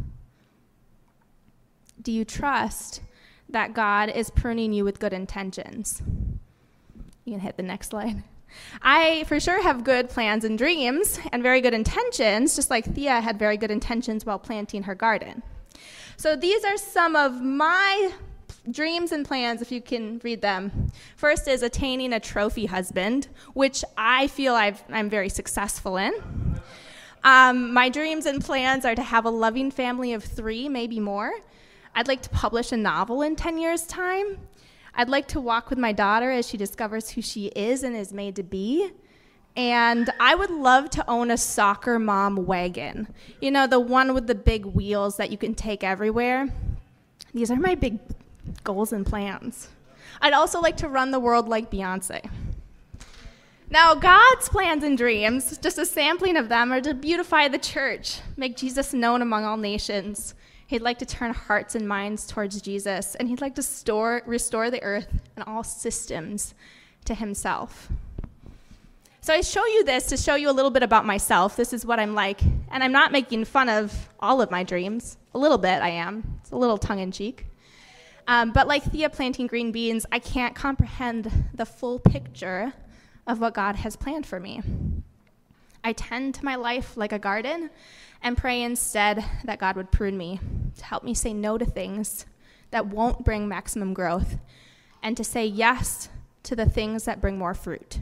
Do 2.08 2.14
you 2.14 2.24
trust 2.24 3.02
that 3.50 3.74
God 3.74 4.08
is 4.10 4.30
pruning 4.30 4.72
you 4.72 4.86
with 4.86 4.98
good 4.98 5.12
intentions? 5.12 6.02
You 7.26 7.34
can 7.34 7.42
hit 7.42 7.58
the 7.58 7.64
next 7.64 7.90
slide. 7.90 8.24
I 8.82 9.26
for 9.28 9.42
sure 9.42 9.62
have 9.62 9.84
good 9.84 10.08
plans 10.08 10.46
and 10.46 10.58
dreams 10.58 11.20
and 11.34 11.44
very 11.44 11.60
good 11.60 11.74
intentions, 11.74 12.56
just 12.56 12.70
like 12.70 12.86
Thea 12.86 13.20
had 13.20 13.38
very 13.38 13.58
good 13.58 13.72
intentions 13.72 14.26
while 14.26 14.40
planting 14.40 14.84
her 14.84 14.96
garden. 14.96 15.44
So 16.16 16.38
these 16.38 16.64
are 16.64 16.78
some 16.78 17.18
of 17.18 17.42
my 17.42 18.14
dreams 18.72 19.12
and 19.12 19.26
plans, 19.26 19.62
if 19.62 19.70
you 19.70 19.82
can 19.82 20.22
read 20.24 20.42
them. 20.42 20.90
First 21.18 21.50
is 21.50 21.62
attaining 21.62 22.14
a 22.14 22.22
trophy 22.22 22.68
husband, 22.68 23.28
which 23.54 23.84
I 23.98 24.28
feel 24.28 24.54
i 24.54 24.74
am 24.92 25.10
very 25.10 25.28
successful 25.28 25.98
in. 25.98 26.14
Um, 27.26 27.74
my 27.74 27.90
dreams 27.90 28.26
and 28.26 28.42
plans 28.42 28.86
are 28.86 28.96
to 28.96 29.04
have 29.04 29.26
a 29.26 29.30
loving 29.30 29.72
family 29.72 30.14
of 30.14 30.24
three, 30.24 30.70
maybe 30.70 31.02
more, 31.02 31.34
I'd 31.98 32.08
like 32.08 32.22
to 32.22 32.30
publish 32.30 32.72
a 32.72 32.78
novel 32.78 33.24
in 33.24 33.36
10 33.36 33.58
years' 33.58 33.88
time. 33.88 34.38
I'd 34.94 35.10
like 35.10 35.28
to 35.30 35.42
walk 35.42 35.72
with 35.72 35.80
my 35.80 35.92
daughter 35.92 36.30
as 36.30 36.48
she 36.48 36.56
discovers 36.56 37.10
who 37.10 37.24
she 37.24 37.48
is 37.48 37.82
and 37.82 37.96
is 37.96 38.14
made 38.14 38.36
to 38.36 38.44
be. 38.44 38.92
and 39.56 40.12
I 40.20 40.36
would 40.36 40.52
love 40.52 40.92
to 40.92 41.10
own 41.10 41.32
a 41.32 41.38
soccer 41.38 41.98
mom 41.98 42.46
wagon. 42.46 43.08
You 43.42 43.50
know, 43.50 43.66
the 43.66 43.80
one 43.80 44.14
with 44.14 44.28
the 44.28 44.36
big 44.36 44.66
wheels 44.66 45.18
that 45.18 45.32
you 45.32 45.38
can 45.40 45.56
take 45.56 45.84
everywhere. 45.84 46.48
These 47.34 47.50
are 47.50 47.56
my 47.56 47.74
big 47.74 47.98
goals 48.64 48.94
and 48.94 49.04
plans. 49.04 49.70
I'd 50.22 50.34
also 50.34 50.62
like 50.62 50.78
to 50.78 50.88
run 50.88 51.10
the 51.10 51.20
world 51.20 51.50
like 51.50 51.72
Beyonce. 51.72 52.30
Now, 53.70 53.96
God's 53.96 54.48
plans 54.48 54.84
and 54.84 54.98
dreams, 54.98 55.58
just 55.58 55.80
a 55.80 55.86
sampling 55.86 56.38
of 56.38 56.48
them, 56.48 56.72
are 56.72 56.80
to 56.80 56.94
beautify 56.94 57.48
the 57.48 57.58
church, 57.58 58.20
make 58.38 58.56
Jesus 58.56 58.94
known 58.94 59.24
among 59.24 59.44
all 59.44 59.58
nations. 59.58 60.36
He'd 60.68 60.82
like 60.82 61.00
to 61.00 61.06
turn 61.06 61.34
hearts 61.34 61.76
and 61.76 61.88
minds 61.88 62.28
towards 62.28 62.62
Jesus, 62.62 63.16
and 63.16 63.30
he'd 63.30 63.42
like 63.42 63.56
to 63.56 63.64
store, 63.64 64.22
restore 64.26 64.70
the 64.70 64.84
earth 64.84 65.08
and 65.36 65.46
all 65.46 65.64
systems 65.64 66.54
to 67.06 67.16
himself. 67.16 67.90
So 69.22 69.34
I 69.34 69.42
show 69.42 69.66
you 69.66 69.84
this 69.84 70.06
to 70.08 70.18
show 70.18 70.36
you 70.36 70.50
a 70.50 70.52
little 70.52 70.72
bit 70.72 70.84
about 70.84 71.06
myself. 71.06 71.56
This 71.56 71.74
is 71.74 71.86
what 71.86 72.00
I'm 72.00 72.16
like. 72.16 72.42
And 72.70 72.84
I'm 72.84 72.92
not 72.92 73.12
making 73.12 73.46
fun 73.46 73.68
of 73.68 74.10
all 74.20 74.42
of 74.42 74.52
my 74.52 74.64
dreams. 74.64 75.18
A 75.34 75.38
little 75.38 75.58
bit, 75.58 75.82
I 75.82 75.90
am. 75.90 76.40
It's 76.42 76.52
a 76.52 76.56
little 76.56 76.78
tongue 76.78 77.00
in 77.00 77.12
cheek. 77.12 77.46
Um, 78.28 78.52
but 78.52 78.68
like 78.68 78.84
Thea 78.84 79.10
planting 79.10 79.48
green 79.48 79.72
beans, 79.72 80.06
I 80.12 80.20
can't 80.20 80.56
comprehend 80.56 81.32
the 81.54 81.66
full 81.66 82.00
picture 82.00 82.74
of 83.26 83.40
what 83.40 83.54
God 83.54 83.78
has 83.78 83.96
planned 83.96 84.26
for 84.26 84.40
me. 84.40 84.62
I 85.84 85.94
tend 85.94 86.36
to 86.36 86.46
my 86.46 86.56
life 86.56 86.98
like 86.98 87.12
a 87.14 87.20
garden 87.20 87.70
and 88.28 88.38
pray 88.38 88.62
instead 88.62 89.24
that 89.46 89.58
God 89.58 89.78
would 89.78 89.90
prune 89.90 90.18
me 90.18 90.40
to 90.78 90.84
help 90.84 91.04
me 91.04 91.14
say 91.14 91.34
no 91.34 91.58
to 91.58 91.66
things 91.66 92.26
that 92.72 92.86
won't 92.86 93.24
bring 93.24 93.48
maximum 93.48 93.94
growth 93.94 94.38
and 95.02 95.16
to 95.16 95.24
say 95.24 95.46
yes 95.46 96.10
to 96.44 96.56
the 96.56 96.66
things 96.66 97.06
that 97.06 97.22
bring 97.22 97.38
more 97.38 97.54
fruit. 97.54 98.00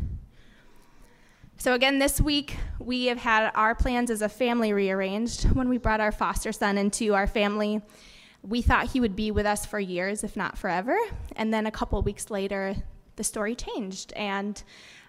So, 1.57 1.73
again, 1.73 1.99
this 1.99 2.19
week 2.19 2.57
we 2.79 3.05
have 3.05 3.19
had 3.19 3.51
our 3.55 3.75
plans 3.75 4.09
as 4.09 4.23
a 4.23 4.27
family 4.27 4.73
rearranged. 4.73 5.43
When 5.55 5.69
we 5.69 5.77
brought 5.77 6.01
our 6.01 6.11
foster 6.11 6.51
son 6.51 6.77
into 6.77 7.13
our 7.13 7.27
family, 7.27 7.81
we 8.41 8.61
thought 8.61 8.91
he 8.91 8.99
would 8.99 9.15
be 9.15 9.29
with 9.29 9.45
us 9.45 9.65
for 9.65 9.79
years, 9.79 10.23
if 10.23 10.35
not 10.35 10.57
forever. 10.57 10.97
And 11.35 11.53
then 11.53 11.65
a 11.67 11.71
couple 11.71 12.01
weeks 12.01 12.29
later, 12.31 12.75
the 13.15 13.23
story 13.23 13.55
changed, 13.55 14.11
and 14.13 14.61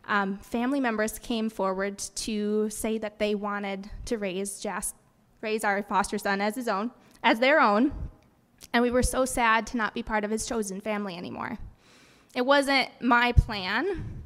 um, 0.06 0.38
family 0.38 0.78
members 0.78 1.18
came 1.18 1.50
forward 1.50 1.98
to 1.98 2.70
say 2.70 2.98
that 2.98 3.18
they 3.18 3.34
wanted 3.34 3.90
to 4.04 4.18
raise 4.18 4.60
Jas- 4.60 4.94
raise 5.46 5.62
our 5.62 5.80
foster 5.84 6.18
son 6.18 6.40
as 6.40 6.56
his 6.56 6.66
own, 6.66 6.90
as 7.22 7.38
their 7.38 7.60
own. 7.60 7.92
And 8.72 8.82
we 8.82 8.90
were 8.90 9.02
so 9.02 9.24
sad 9.24 9.64
to 9.68 9.76
not 9.76 9.94
be 9.94 10.02
part 10.02 10.24
of 10.24 10.30
his 10.30 10.44
chosen 10.44 10.80
family 10.80 11.16
anymore. 11.16 11.58
It 12.34 12.44
wasn't 12.44 12.88
my 13.00 13.30
plan 13.30 14.24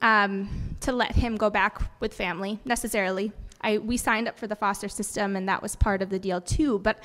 um, 0.00 0.76
to 0.80 0.92
let 0.92 1.12
him 1.16 1.36
go 1.36 1.50
back 1.50 1.82
with 1.98 2.14
family 2.14 2.60
necessarily. 2.64 3.32
I, 3.60 3.78
we 3.78 3.96
signed 3.96 4.28
up 4.28 4.38
for 4.38 4.46
the 4.46 4.54
foster 4.54 4.88
system, 4.88 5.34
and 5.34 5.48
that 5.48 5.60
was 5.60 5.74
part 5.74 6.02
of 6.02 6.08
the 6.10 6.20
deal 6.20 6.40
too. 6.40 6.78
But 6.78 6.98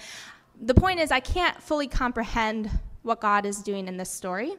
the 0.62 0.76
point 0.76 1.00
is, 1.00 1.10
I 1.10 1.22
can't 1.22 1.60
fully 1.70 1.88
comprehend 1.88 2.70
what 3.02 3.20
God 3.20 3.46
is 3.46 3.64
doing 3.64 3.88
in 3.88 3.98
this 3.98 4.12
story, 4.12 4.54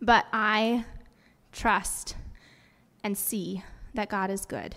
but 0.00 0.24
I 0.32 0.84
trust 1.52 2.16
and 3.04 3.16
see 3.16 3.62
that 3.94 4.08
God 4.08 4.30
is 4.30 4.44
good. 4.46 4.74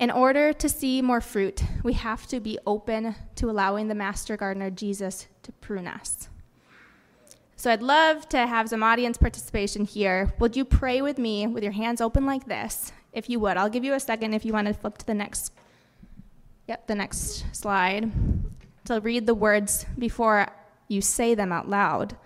In 0.00 0.10
order 0.10 0.54
to 0.54 0.66
see 0.66 1.02
more 1.02 1.20
fruit, 1.20 1.62
we 1.82 1.92
have 1.92 2.26
to 2.28 2.40
be 2.40 2.58
open 2.66 3.14
to 3.34 3.50
allowing 3.50 3.88
the 3.88 3.94
master 3.94 4.34
gardener, 4.34 4.70
Jesus, 4.70 5.26
to 5.42 5.52
prune 5.52 5.86
us. 5.86 6.30
So 7.56 7.70
I'd 7.70 7.82
love 7.82 8.26
to 8.30 8.46
have 8.46 8.70
some 8.70 8.82
audience 8.82 9.18
participation 9.18 9.84
here. 9.84 10.32
Would 10.38 10.56
you 10.56 10.64
pray 10.64 11.02
with 11.02 11.18
me 11.18 11.46
with 11.46 11.62
your 11.62 11.74
hands 11.74 12.00
open 12.00 12.24
like 12.24 12.46
this? 12.46 12.92
If 13.12 13.28
you 13.28 13.38
would, 13.40 13.58
I'll 13.58 13.68
give 13.68 13.84
you 13.84 13.92
a 13.92 14.00
second 14.00 14.32
if 14.32 14.46
you 14.46 14.54
want 14.54 14.68
to 14.68 14.72
flip 14.72 14.96
to 14.98 15.06
the 15.06 15.14
next 15.14 15.52
Yep, 16.66 16.86
the 16.86 16.94
next 16.94 17.44
slide. 17.52 18.10
To 18.86 19.00
read 19.00 19.26
the 19.26 19.34
words 19.34 19.84
before 19.98 20.46
you 20.88 21.02
say 21.02 21.34
them 21.34 21.52
out 21.52 21.68
loud. 21.68 22.16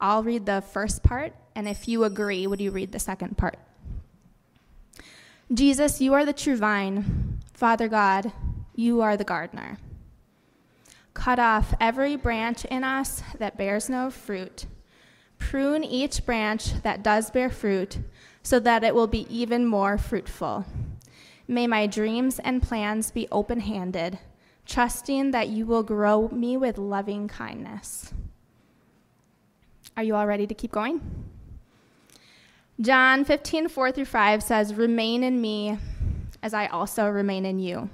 I'll 0.00 0.22
read 0.22 0.46
the 0.46 0.62
first 0.62 1.02
part, 1.02 1.34
and 1.54 1.68
if 1.68 1.86
you 1.86 2.04
agree, 2.04 2.46
would 2.46 2.60
you 2.60 2.70
read 2.70 2.92
the 2.92 2.98
second 2.98 3.36
part? 3.36 3.58
Jesus, 5.54 6.00
you 6.00 6.14
are 6.14 6.24
the 6.24 6.32
true 6.32 6.56
vine. 6.56 7.38
Father 7.52 7.86
God, 7.86 8.32
you 8.74 9.00
are 9.00 9.16
the 9.16 9.22
gardener. 9.22 9.78
Cut 11.12 11.38
off 11.38 11.74
every 11.80 12.16
branch 12.16 12.64
in 12.64 12.82
us 12.82 13.22
that 13.38 13.56
bears 13.56 13.88
no 13.88 14.10
fruit. 14.10 14.66
Prune 15.38 15.84
each 15.84 16.26
branch 16.26 16.82
that 16.82 17.04
does 17.04 17.30
bear 17.30 17.50
fruit, 17.50 17.98
so 18.42 18.58
that 18.58 18.82
it 18.82 18.96
will 18.96 19.06
be 19.06 19.28
even 19.34 19.64
more 19.64 19.96
fruitful. 19.96 20.66
May 21.46 21.68
my 21.68 21.86
dreams 21.86 22.40
and 22.40 22.60
plans 22.60 23.12
be 23.12 23.28
open 23.30 23.60
handed, 23.60 24.18
trusting 24.66 25.30
that 25.30 25.50
you 25.50 25.66
will 25.66 25.84
grow 25.84 26.28
me 26.30 26.56
with 26.56 26.78
loving 26.78 27.28
kindness. 27.28 28.12
Are 29.96 30.02
you 30.02 30.16
all 30.16 30.26
ready 30.26 30.48
to 30.48 30.54
keep 30.54 30.72
going? 30.72 31.00
John 32.80 33.24
15, 33.24 33.68
4 33.68 33.92
through 33.92 34.04
5 34.04 34.42
says, 34.42 34.74
Remain 34.74 35.22
in 35.22 35.40
me 35.40 35.78
as 36.42 36.52
I 36.52 36.66
also 36.66 37.08
remain 37.08 37.46
in 37.46 37.60
you. 37.60 37.88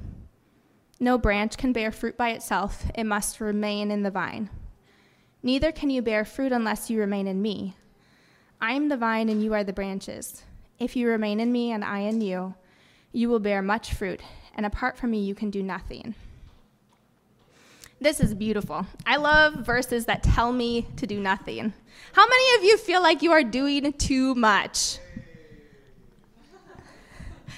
No 0.98 1.18
branch 1.18 1.58
can 1.58 1.72
bear 1.72 1.92
fruit 1.92 2.16
by 2.16 2.30
itself, 2.30 2.86
it 2.94 3.04
must 3.04 3.40
remain 3.40 3.90
in 3.90 4.02
the 4.02 4.10
vine. 4.10 4.48
Neither 5.42 5.70
can 5.70 5.90
you 5.90 6.02
bear 6.02 6.24
fruit 6.24 6.50
unless 6.50 6.90
you 6.90 6.98
remain 6.98 7.26
in 7.26 7.42
me. 7.42 7.76
I 8.60 8.72
am 8.72 8.88
the 8.88 8.96
vine 8.96 9.28
and 9.28 9.42
you 9.42 9.52
are 9.54 9.64
the 9.64 9.72
branches. 9.72 10.44
If 10.78 10.96
you 10.96 11.08
remain 11.08 11.40
in 11.40 11.52
me 11.52 11.72
and 11.72 11.84
I 11.84 12.00
in 12.00 12.20
you, 12.20 12.54
you 13.12 13.28
will 13.28 13.38
bear 13.38 13.60
much 13.60 13.92
fruit, 13.92 14.22
and 14.54 14.64
apart 14.64 14.96
from 14.96 15.10
me, 15.10 15.20
you 15.20 15.34
can 15.34 15.50
do 15.50 15.62
nothing. 15.62 16.14
This 18.02 18.18
is 18.20 18.32
beautiful. 18.32 18.86
I 19.04 19.16
love 19.16 19.54
verses 19.66 20.06
that 20.06 20.22
tell 20.22 20.52
me 20.52 20.86
to 20.96 21.06
do 21.06 21.20
nothing. 21.20 21.74
How 22.14 22.26
many 22.26 22.56
of 22.56 22.64
you 22.64 22.78
feel 22.78 23.02
like 23.02 23.20
you 23.20 23.30
are 23.32 23.42
doing 23.42 23.92
too 23.92 24.34
much? 24.34 24.98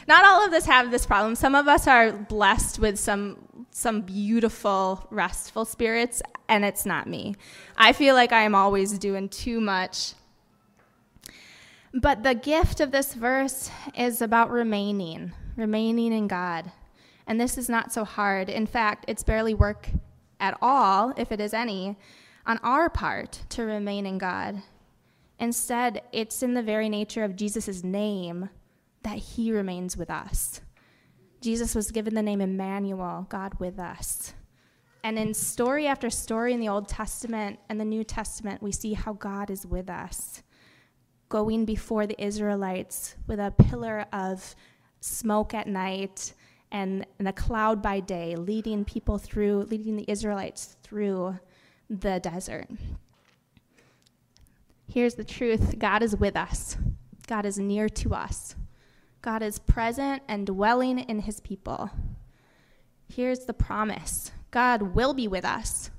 Not 0.08 0.24
all 0.24 0.44
of 0.44 0.52
us 0.52 0.66
have 0.66 0.90
this 0.90 1.06
problem. 1.06 1.36
Some 1.36 1.54
of 1.54 1.68
us 1.68 1.86
are 1.86 2.10
blessed 2.12 2.80
with 2.80 2.98
some 2.98 3.38
some 3.70 4.02
beautiful 4.02 5.06
restful 5.10 5.64
spirits 5.64 6.20
and 6.48 6.64
it's 6.64 6.84
not 6.84 7.06
me. 7.06 7.36
I 7.76 7.92
feel 7.92 8.14
like 8.14 8.32
I 8.32 8.42
am 8.42 8.54
always 8.54 8.98
doing 8.98 9.28
too 9.28 9.60
much. 9.60 10.14
But 11.94 12.24
the 12.24 12.34
gift 12.34 12.80
of 12.80 12.90
this 12.90 13.14
verse 13.14 13.70
is 13.96 14.20
about 14.20 14.50
remaining, 14.50 15.32
remaining 15.56 16.12
in 16.12 16.26
God. 16.26 16.72
And 17.26 17.40
this 17.40 17.56
is 17.56 17.68
not 17.68 17.92
so 17.92 18.04
hard. 18.04 18.50
In 18.50 18.66
fact, 18.66 19.04
it's 19.08 19.22
barely 19.22 19.54
work 19.54 19.88
at 20.42 20.58
all, 20.60 21.14
if 21.16 21.32
it 21.32 21.40
is 21.40 21.54
any, 21.54 21.96
on 22.44 22.58
our 22.58 22.90
part 22.90 23.44
to 23.50 23.62
remain 23.62 24.04
in 24.04 24.18
God. 24.18 24.62
Instead, 25.38 26.02
it's 26.12 26.42
in 26.42 26.54
the 26.54 26.62
very 26.62 26.88
nature 26.88 27.24
of 27.24 27.36
Jesus' 27.36 27.82
name 27.82 28.50
that 29.04 29.18
he 29.18 29.52
remains 29.52 29.96
with 29.96 30.10
us. 30.10 30.60
Jesus 31.40 31.74
was 31.74 31.90
given 31.90 32.14
the 32.14 32.22
name 32.22 32.40
Emmanuel, 32.40 33.26
God 33.28 33.54
with 33.58 33.78
us. 33.78 34.34
And 35.04 35.18
in 35.18 35.34
story 35.34 35.86
after 35.86 36.10
story 36.10 36.52
in 36.52 36.60
the 36.60 36.68
Old 36.68 36.88
Testament 36.88 37.58
and 37.68 37.80
the 37.80 37.84
New 37.84 38.04
Testament, 38.04 38.62
we 38.62 38.70
see 38.70 38.92
how 38.92 39.14
God 39.14 39.50
is 39.50 39.66
with 39.66 39.90
us, 39.90 40.42
going 41.28 41.64
before 41.64 42.06
the 42.06 42.22
Israelites 42.22 43.16
with 43.26 43.40
a 43.40 43.50
pillar 43.50 44.06
of 44.12 44.54
smoke 45.00 45.54
at 45.54 45.66
night 45.66 46.34
and, 46.72 47.06
and 47.18 47.28
a 47.28 47.32
cloud 47.32 47.80
by 47.80 48.00
day, 48.00 48.34
leading 48.34 48.84
people 48.84 49.18
through, 49.18 49.64
leading 49.70 49.96
the 49.96 50.10
Israelites 50.10 50.76
through 50.82 51.38
the 51.88 52.18
desert. 52.18 52.66
Here's 54.88 55.14
the 55.14 55.24
truth 55.24 55.78
God 55.78 56.02
is 56.02 56.16
with 56.16 56.36
us, 56.36 56.76
God 57.28 57.46
is 57.46 57.58
near 57.58 57.88
to 57.88 58.14
us. 58.14 58.56
God 59.20 59.40
is 59.40 59.60
present 59.60 60.20
and 60.26 60.44
dwelling 60.44 60.98
in 60.98 61.20
his 61.20 61.38
people. 61.38 61.90
Here's 63.08 63.44
the 63.44 63.54
promise 63.54 64.32
God 64.50 64.94
will 64.94 65.14
be 65.14 65.28
with 65.28 65.44
us, 65.44 65.90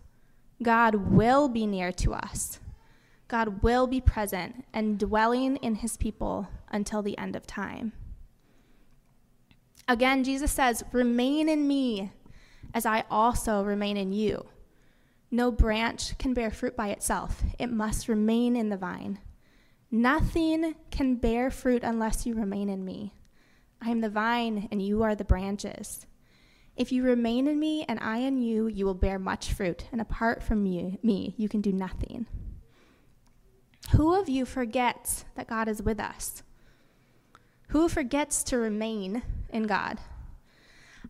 God 0.61 0.95
will 0.95 1.47
be 1.47 1.65
near 1.65 1.91
to 1.93 2.13
us. 2.13 2.59
God 3.29 3.63
will 3.63 3.87
be 3.87 4.01
present 4.01 4.65
and 4.73 4.99
dwelling 4.99 5.55
in 5.57 5.75
his 5.75 5.97
people 5.97 6.47
until 6.69 7.01
the 7.01 7.17
end 7.17 7.35
of 7.35 7.47
time. 7.47 7.93
Again, 9.87 10.23
Jesus 10.23 10.51
says, 10.51 10.83
Remain 10.91 11.49
in 11.49 11.67
me 11.67 12.11
as 12.73 12.85
I 12.85 13.03
also 13.09 13.63
remain 13.63 13.97
in 13.97 14.11
you. 14.11 14.45
No 15.29 15.51
branch 15.51 16.17
can 16.17 16.33
bear 16.33 16.51
fruit 16.51 16.75
by 16.75 16.89
itself, 16.89 17.43
it 17.59 17.71
must 17.71 18.07
remain 18.07 18.55
in 18.55 18.69
the 18.69 18.77
vine. 18.77 19.19
Nothing 19.91 20.75
can 20.89 21.15
bear 21.15 21.51
fruit 21.51 21.83
unless 21.83 22.25
you 22.25 22.35
remain 22.35 22.69
in 22.69 22.83
me. 22.83 23.13
I 23.81 23.89
am 23.89 24.01
the 24.01 24.09
vine, 24.09 24.67
and 24.71 24.81
you 24.81 25.03
are 25.03 25.13
the 25.13 25.23
branches. 25.23 26.05
If 26.75 26.91
you 26.91 27.03
remain 27.03 27.47
in 27.47 27.59
me 27.59 27.85
and 27.87 27.99
I 27.99 28.17
in 28.19 28.41
you, 28.41 28.67
you 28.67 28.85
will 28.85 28.95
bear 28.95 29.19
much 29.19 29.53
fruit, 29.53 29.85
and 29.91 30.01
apart 30.01 30.41
from 30.41 30.65
you, 30.65 30.97
me, 31.03 31.35
you 31.37 31.47
can 31.47 31.61
do 31.61 31.71
nothing. 31.71 32.25
Who 33.91 34.15
of 34.19 34.29
you 34.29 34.45
forgets 34.45 35.25
that 35.35 35.47
God 35.47 35.67
is 35.67 35.83
with 35.83 35.99
us? 35.99 36.41
Who 37.73 37.89
forgets 37.89 38.43
to 38.43 38.59
remain 38.59 39.23
in 39.49 39.63
God? 39.63 39.97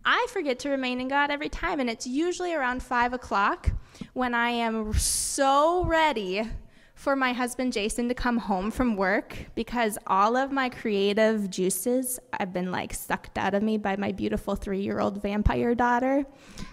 I 0.02 0.26
forget 0.30 0.58
to 0.60 0.70
remain 0.70 0.98
in 0.98 1.08
God 1.08 1.30
every 1.30 1.50
time, 1.50 1.78
and 1.78 1.90
it's 1.90 2.06
usually 2.06 2.54
around 2.54 2.82
five 2.82 3.12
o'clock 3.12 3.72
when 4.14 4.34
I 4.34 4.48
am 4.48 4.94
so 4.94 5.84
ready 5.84 6.48
for 6.94 7.16
my 7.16 7.34
husband 7.34 7.74
Jason 7.74 8.08
to 8.08 8.14
come 8.14 8.38
home 8.38 8.70
from 8.70 8.96
work 8.96 9.36
because 9.54 9.98
all 10.06 10.38
of 10.38 10.52
my 10.52 10.70
creative 10.70 11.50
juices 11.50 12.18
have 12.40 12.54
been 12.54 12.72
like 12.72 12.94
sucked 12.94 13.36
out 13.36 13.52
of 13.52 13.62
me 13.62 13.76
by 13.76 13.96
my 13.96 14.10
beautiful 14.10 14.56
three 14.56 14.80
year 14.80 15.00
old 15.00 15.20
vampire 15.20 15.74
daughter. 15.74 16.24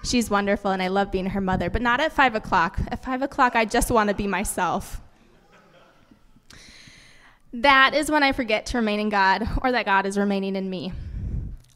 She's 0.06 0.30
wonderful 0.30 0.72
and 0.72 0.82
I 0.82 0.88
love 0.88 1.12
being 1.12 1.26
her 1.26 1.42
mother, 1.42 1.70
but 1.70 1.82
not 1.82 2.00
at 2.00 2.14
five 2.14 2.34
o'clock. 2.34 2.80
At 2.88 3.04
five 3.04 3.24
o'clock, 3.24 3.58
I 3.58 3.66
just 3.66 3.92
want 3.92 4.08
to 4.08 4.16
be 4.16 4.26
myself. 4.26 5.02
That 7.53 7.93
is 7.93 8.10
when 8.10 8.24
I 8.24 8.31
forget 8.31 8.65
to 8.67 8.77
remain 8.77 9.00
in 9.00 9.10
God 9.10 9.48
or 9.62 9.72
that 9.72 9.86
God 9.86 10.05
is 10.05 10.17
remaining 10.17 10.55
in 10.55 10.70
me. 10.70 10.93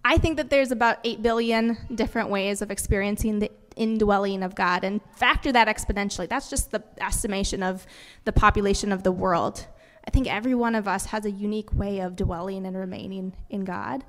I 0.04 0.18
think 0.18 0.38
that 0.38 0.50
there's 0.50 0.72
about 0.72 1.00
8 1.04 1.22
billion 1.22 1.78
different 1.94 2.30
ways 2.30 2.62
of 2.62 2.72
experiencing 2.72 3.40
the 3.40 3.52
indwelling 3.76 4.44
of 4.44 4.56
God 4.56 4.84
and 4.84 5.02
factor 5.18 5.52
that 5.52 5.68
exponentially. 5.68 6.30
That's 6.30 6.50
just 6.50 6.72
the 6.72 6.84
estimation 7.02 7.64
of 7.64 7.86
the 8.24 8.32
population 8.32 8.92
of 8.92 9.04
the 9.04 9.12
world. 9.12 9.68
I 10.08 10.12
think 10.12 10.32
every 10.32 10.56
one 10.56 10.76
of 10.76 10.88
us 10.88 11.08
has 11.08 11.26
a 11.26 11.32
unique 11.32 11.74
way 11.74 12.00
of 12.00 12.16
dwelling 12.16 12.66
and 12.66 12.78
remaining 12.78 13.34
in 13.50 13.66
God. 13.66 14.04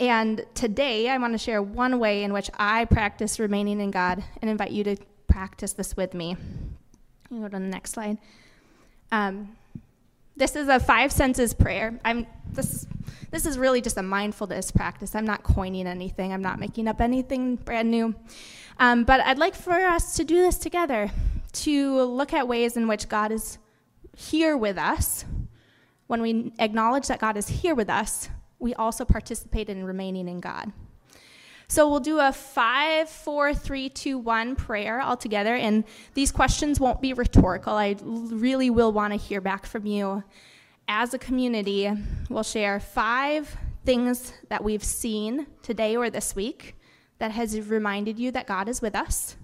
And 0.00 0.44
today, 0.54 1.08
I 1.08 1.18
want 1.18 1.34
to 1.34 1.38
share 1.38 1.62
one 1.62 2.00
way 2.00 2.24
in 2.24 2.32
which 2.32 2.50
I 2.58 2.86
practice 2.86 3.38
remaining 3.38 3.80
in 3.80 3.90
God 3.90 4.24
and 4.40 4.50
invite 4.50 4.72
you 4.72 4.82
to 4.84 4.96
practice 5.28 5.74
this 5.74 5.96
with 5.96 6.14
me. 6.14 6.36
You 7.30 7.40
go 7.42 7.48
to 7.48 7.50
the 7.50 7.60
next 7.60 7.92
slide. 7.92 8.18
Um, 9.12 9.56
this 10.36 10.56
is 10.56 10.68
a 10.68 10.80
five 10.80 11.12
senses 11.12 11.54
prayer. 11.54 11.98
I'm 12.04 12.26
this 12.52 12.86
this 13.30 13.46
is 13.46 13.58
really 13.58 13.80
just 13.80 13.96
a 13.96 14.02
mindfulness 14.02 14.70
practice. 14.70 15.14
I'm 15.14 15.24
not 15.24 15.42
coining 15.42 15.86
anything. 15.86 16.32
I'm 16.32 16.42
not 16.42 16.58
making 16.58 16.88
up 16.88 17.00
anything 17.00 17.56
brand 17.56 17.90
new. 17.90 18.14
Um, 18.78 19.04
but 19.04 19.20
I'd 19.20 19.38
like 19.38 19.54
for 19.54 19.72
us 19.72 20.14
to 20.16 20.24
do 20.24 20.36
this 20.36 20.58
together 20.58 21.10
to 21.52 22.02
look 22.02 22.32
at 22.32 22.48
ways 22.48 22.76
in 22.76 22.88
which 22.88 23.08
God 23.08 23.32
is 23.32 23.58
here 24.16 24.56
with 24.56 24.78
us. 24.78 25.24
When 26.06 26.22
we 26.22 26.52
acknowledge 26.58 27.08
that 27.08 27.18
God 27.18 27.36
is 27.36 27.48
here 27.48 27.74
with 27.74 27.88
us, 27.88 28.28
we 28.58 28.74
also 28.74 29.04
participate 29.04 29.68
in 29.68 29.84
remaining 29.84 30.28
in 30.28 30.40
God. 30.40 30.72
So 31.68 31.88
we'll 31.88 32.00
do 32.00 32.18
a 32.20 32.32
five, 32.32 33.08
four, 33.08 33.54
three, 33.54 33.88
two, 33.88 34.18
one 34.18 34.54
prayer 34.54 35.00
all 35.00 35.16
together. 35.16 35.54
And 35.54 35.84
these 36.14 36.30
questions 36.30 36.78
won't 36.78 37.00
be 37.00 37.12
rhetorical. 37.12 37.74
I 37.74 37.96
really 38.02 38.70
will 38.70 38.92
want 38.92 39.12
to 39.12 39.18
hear 39.18 39.40
back 39.40 39.66
from 39.66 39.86
you. 39.86 40.24
As 40.86 41.14
a 41.14 41.18
community, 41.18 41.90
we'll 42.28 42.42
share 42.42 42.78
five 42.78 43.56
things 43.84 44.32
that 44.48 44.62
we've 44.62 44.84
seen 44.84 45.46
today 45.62 45.96
or 45.96 46.10
this 46.10 46.36
week 46.36 46.76
that 47.18 47.30
has 47.30 47.58
reminded 47.58 48.18
you 48.18 48.30
that 48.32 48.46
God 48.46 48.68
is 48.68 48.82
with 48.82 48.94
us. 48.94 49.36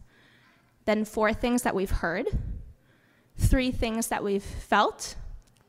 Then 0.84 1.04
four 1.04 1.32
things 1.32 1.62
that 1.62 1.74
we've 1.74 1.90
heard. 1.90 2.26
Three 3.38 3.70
things 3.70 4.08
that 4.08 4.22
we've 4.22 4.42
felt, 4.42 5.14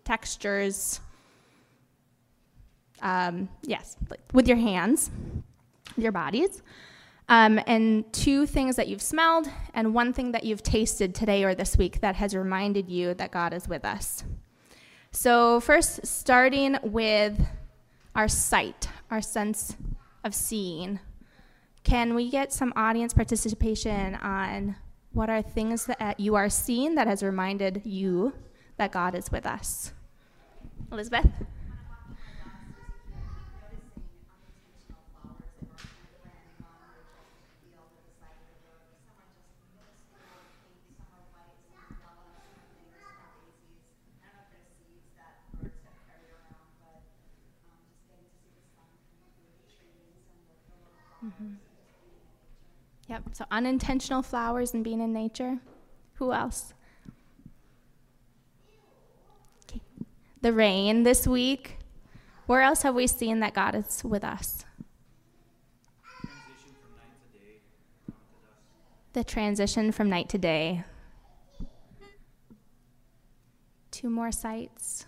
textures, 0.03 1.00
um, 3.01 3.48
yes, 3.63 3.96
with 4.34 4.48
your 4.48 4.58
hands 4.58 5.10
your 5.98 6.12
bodies. 6.12 6.62
Um, 7.29 7.62
and 7.65 8.12
two 8.12 8.45
things 8.45 8.75
that 8.75 8.88
you've 8.88 9.01
smelled, 9.01 9.48
and 9.74 9.93
one 9.93 10.12
thing 10.12 10.33
that 10.33 10.43
you've 10.43 10.63
tasted 10.63 11.15
today 11.15 11.43
or 11.43 11.55
this 11.55 11.77
week 11.77 12.01
that 12.01 12.15
has 12.15 12.36
reminded 12.36 12.89
you 12.89 13.13
that 13.13 13.31
God 13.31 13.53
is 13.53 13.69
with 13.69 13.86
us. 13.86 14.24
So, 15.12 15.60
first, 15.60 16.05
starting 16.05 16.77
with 16.83 17.39
our 18.15 18.27
sight, 18.27 18.89
our 19.10 19.21
sense 19.21 19.75
of 20.24 20.36
seeing. 20.36 21.00
Can 21.83 22.15
we 22.15 22.29
get 22.29 22.51
some 22.53 22.74
audience 22.75 23.13
participation 23.13 24.15
on 24.15 24.75
what 25.13 25.30
are 25.30 25.41
things 25.41 25.86
that 25.86 26.19
you 26.19 26.36
are 26.36 26.49
seeing 26.49 26.95
that 26.95 27.08
has 27.08 27.23
reminded 27.23 27.82
you 27.86 28.34
that 28.77 28.91
God 28.91 29.15
is 29.15 29.32
with 29.32 29.45
us? 29.45 29.93
Elizabeth? 30.91 31.27
Yep, 53.12 53.24
so 53.34 53.45
unintentional 53.52 54.21
flowers 54.21 54.74
and 54.74 54.86
being 54.86 55.02
in 55.02 55.12
nature. 55.12 55.60
Who 56.13 56.32
else? 56.32 56.74
Okay. 59.65 59.82
The 60.41 60.54
rain 60.54 61.04
this 61.04 61.28
week. 61.28 61.80
Where 62.45 62.62
else 62.62 62.84
have 62.84 62.95
we 62.95 63.08
seen 63.08 63.41
that 63.41 63.54
God 63.54 63.76
is 63.76 64.02
with 64.06 64.24
us? 64.24 64.63
The 69.12 69.26
transition 69.26 69.91
from 69.91 70.10
night 70.10 70.30
to 70.30 70.38
day. 70.38 70.86
Two 73.91 74.10
more 74.10 74.32
sights. 74.32 75.06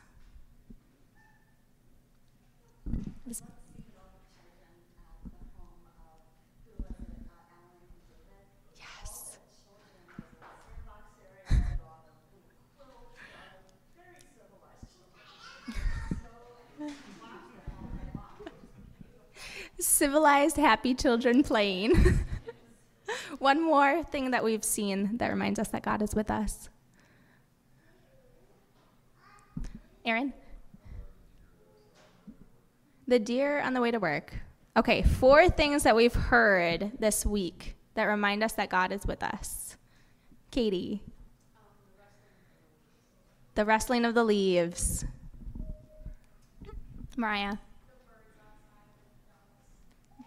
Civilized, 20.03 20.57
happy 20.57 20.93
children 20.93 21.43
playing. 21.43 22.19
One 23.39 23.63
more 23.63 24.03
thing 24.03 24.31
that 24.31 24.43
we've 24.43 24.65
seen 24.65 25.15
that 25.15 25.29
reminds 25.29 25.59
us 25.59 25.69
that 25.69 25.81
God 25.81 26.01
is 26.01 26.13
with 26.13 26.29
us. 26.29 26.67
Aaron? 30.03 30.33
The 33.07 33.17
deer 33.17 33.61
on 33.61 33.73
the 33.73 33.79
way 33.79 33.91
to 33.91 33.99
work. 33.99 34.33
Okay, 34.75 35.03
four 35.03 35.47
things 35.47 35.83
that 35.83 35.95
we've 35.95 36.13
heard 36.13 36.91
this 36.99 37.25
week 37.25 37.77
that 37.93 38.03
remind 38.03 38.43
us 38.43 38.51
that 38.53 38.69
God 38.69 38.91
is 38.91 39.05
with 39.05 39.23
us. 39.23 39.77
Katie? 40.51 41.01
the 43.55 43.63
rustling 43.63 44.03
of 44.03 44.15
the 44.15 44.25
leaves. 44.25 45.05
Mariah? 47.15 47.55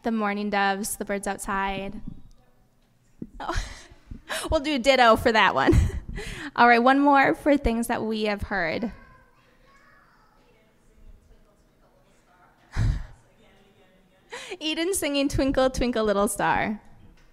The 0.07 0.13
mourning 0.13 0.51
doves, 0.51 0.97
the 0.99 1.05
birds 1.05 1.27
outside. 1.27 2.01
Oh. 3.41 3.61
we'll 4.53 4.61
do 4.61 4.79
ditto 4.79 5.17
for 5.17 5.33
that 5.33 5.53
one. 5.53 5.75
All 6.55 6.69
right, 6.69 6.79
one 6.81 7.01
more 7.01 7.35
for 7.35 7.57
things 7.57 7.89
that 7.89 8.05
we 8.05 8.27
have 8.27 8.43
heard. 8.43 8.93
Eden 14.61 14.95
singing 14.95 15.29
Twinkle, 15.29 15.71
Twinkle, 15.71 16.05
Little 16.05 16.29
Star. 16.29 16.81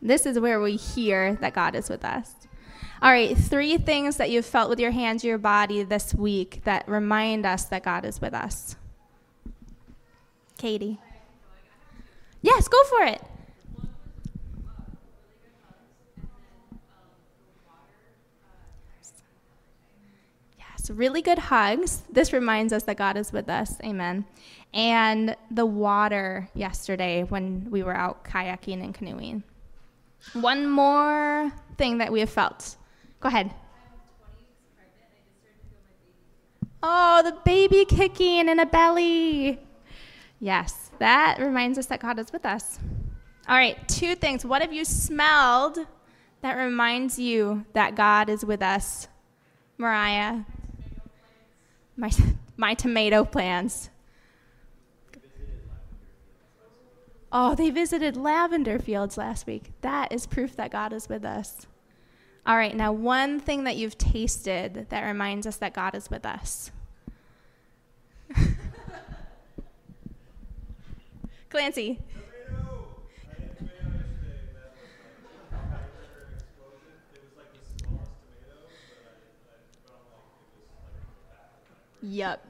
This 0.01 0.25
is 0.25 0.39
where 0.39 0.59
we 0.59 0.75
hear 0.75 1.35
that 1.41 1.53
God 1.53 1.75
is 1.75 1.89
with 1.89 2.03
us. 2.03 2.31
All 3.03 3.11
right, 3.11 3.37
three 3.37 3.77
things 3.77 4.17
that 4.17 4.31
you've 4.31 4.47
felt 4.47 4.71
with 4.71 4.79
your 4.79 4.89
hands, 4.89 5.23
your 5.23 5.37
body 5.37 5.83
this 5.83 6.11
week 6.11 6.61
that 6.63 6.89
remind 6.89 7.45
us 7.45 7.65
that 7.65 7.83
God 7.83 8.03
is 8.03 8.19
with 8.19 8.33
us. 8.33 8.75
Katie. 10.57 10.97
Yes, 12.43 12.67
go 12.67 12.77
for 12.83 13.03
it. 13.03 13.21
Yes, 20.59 20.89
really 20.89 21.21
good 21.21 21.39
hugs. 21.39 22.03
This 22.11 22.33
reminds 22.33 22.73
us 22.73 22.83
that 22.83 22.97
God 22.97 23.15
is 23.15 23.31
with 23.31 23.49
us. 23.49 23.79
Amen. 23.81 24.25
And 24.73 25.37
the 25.49 25.65
water 25.65 26.49
yesterday 26.53 27.23
when 27.23 27.71
we 27.71 27.81
were 27.81 27.95
out 27.95 28.25
kayaking 28.25 28.83
and 28.83 28.93
canoeing. 28.93 29.43
One 30.33 30.69
more 30.69 31.49
thing 31.77 31.99
that 31.99 32.11
we 32.11 32.19
have 32.19 32.29
felt. 32.29 32.75
Go 33.21 33.29
ahead. 33.29 33.51
Oh, 36.81 37.21
the 37.23 37.37
baby 37.45 37.85
kicking 37.85 38.49
in 38.49 38.59
a 38.59 38.65
belly. 38.65 39.59
Yes, 40.43 40.91
that 40.99 41.39
reminds 41.39 41.77
us 41.77 41.85
that 41.85 42.01
God 42.01 42.19
is 42.19 42.33
with 42.33 42.45
us. 42.45 42.77
All 43.47 43.55
right, 43.55 43.77
two 43.87 44.13
things. 44.13 44.43
What 44.43 44.61
have 44.61 44.73
you 44.73 44.83
smelled 44.83 45.77
that 46.41 46.55
reminds 46.55 47.17
you 47.17 47.63
that 47.71 47.95
God 47.95 48.29
is 48.29 48.43
with 48.43 48.61
us? 48.61 49.07
Mariah. 49.77 50.41
My, 51.95 52.11
my 52.57 52.73
tomato 52.73 53.23
plants. 53.23 53.89
Oh, 57.31 57.55
they 57.55 57.69
visited 57.69 58.17
lavender 58.17 58.79
fields 58.79 59.17
last 59.17 59.47
week. 59.47 59.71
That 59.79 60.11
is 60.11 60.27
proof 60.27 60.57
that 60.57 60.71
God 60.71 60.91
is 60.91 61.07
with 61.07 61.23
us. 61.23 61.67
All 62.45 62.57
right, 62.57 62.75
now 62.75 62.91
one 62.91 63.39
thing 63.39 63.63
that 63.63 63.77
you've 63.77 63.97
tasted 63.97 64.87
that 64.89 65.05
reminds 65.05 65.47
us 65.47 65.55
that 65.55 65.73
God 65.73 65.95
is 65.95 66.09
with 66.09 66.25
us. 66.25 66.69
Clancy. 71.53 71.99
Yep. 82.01 82.43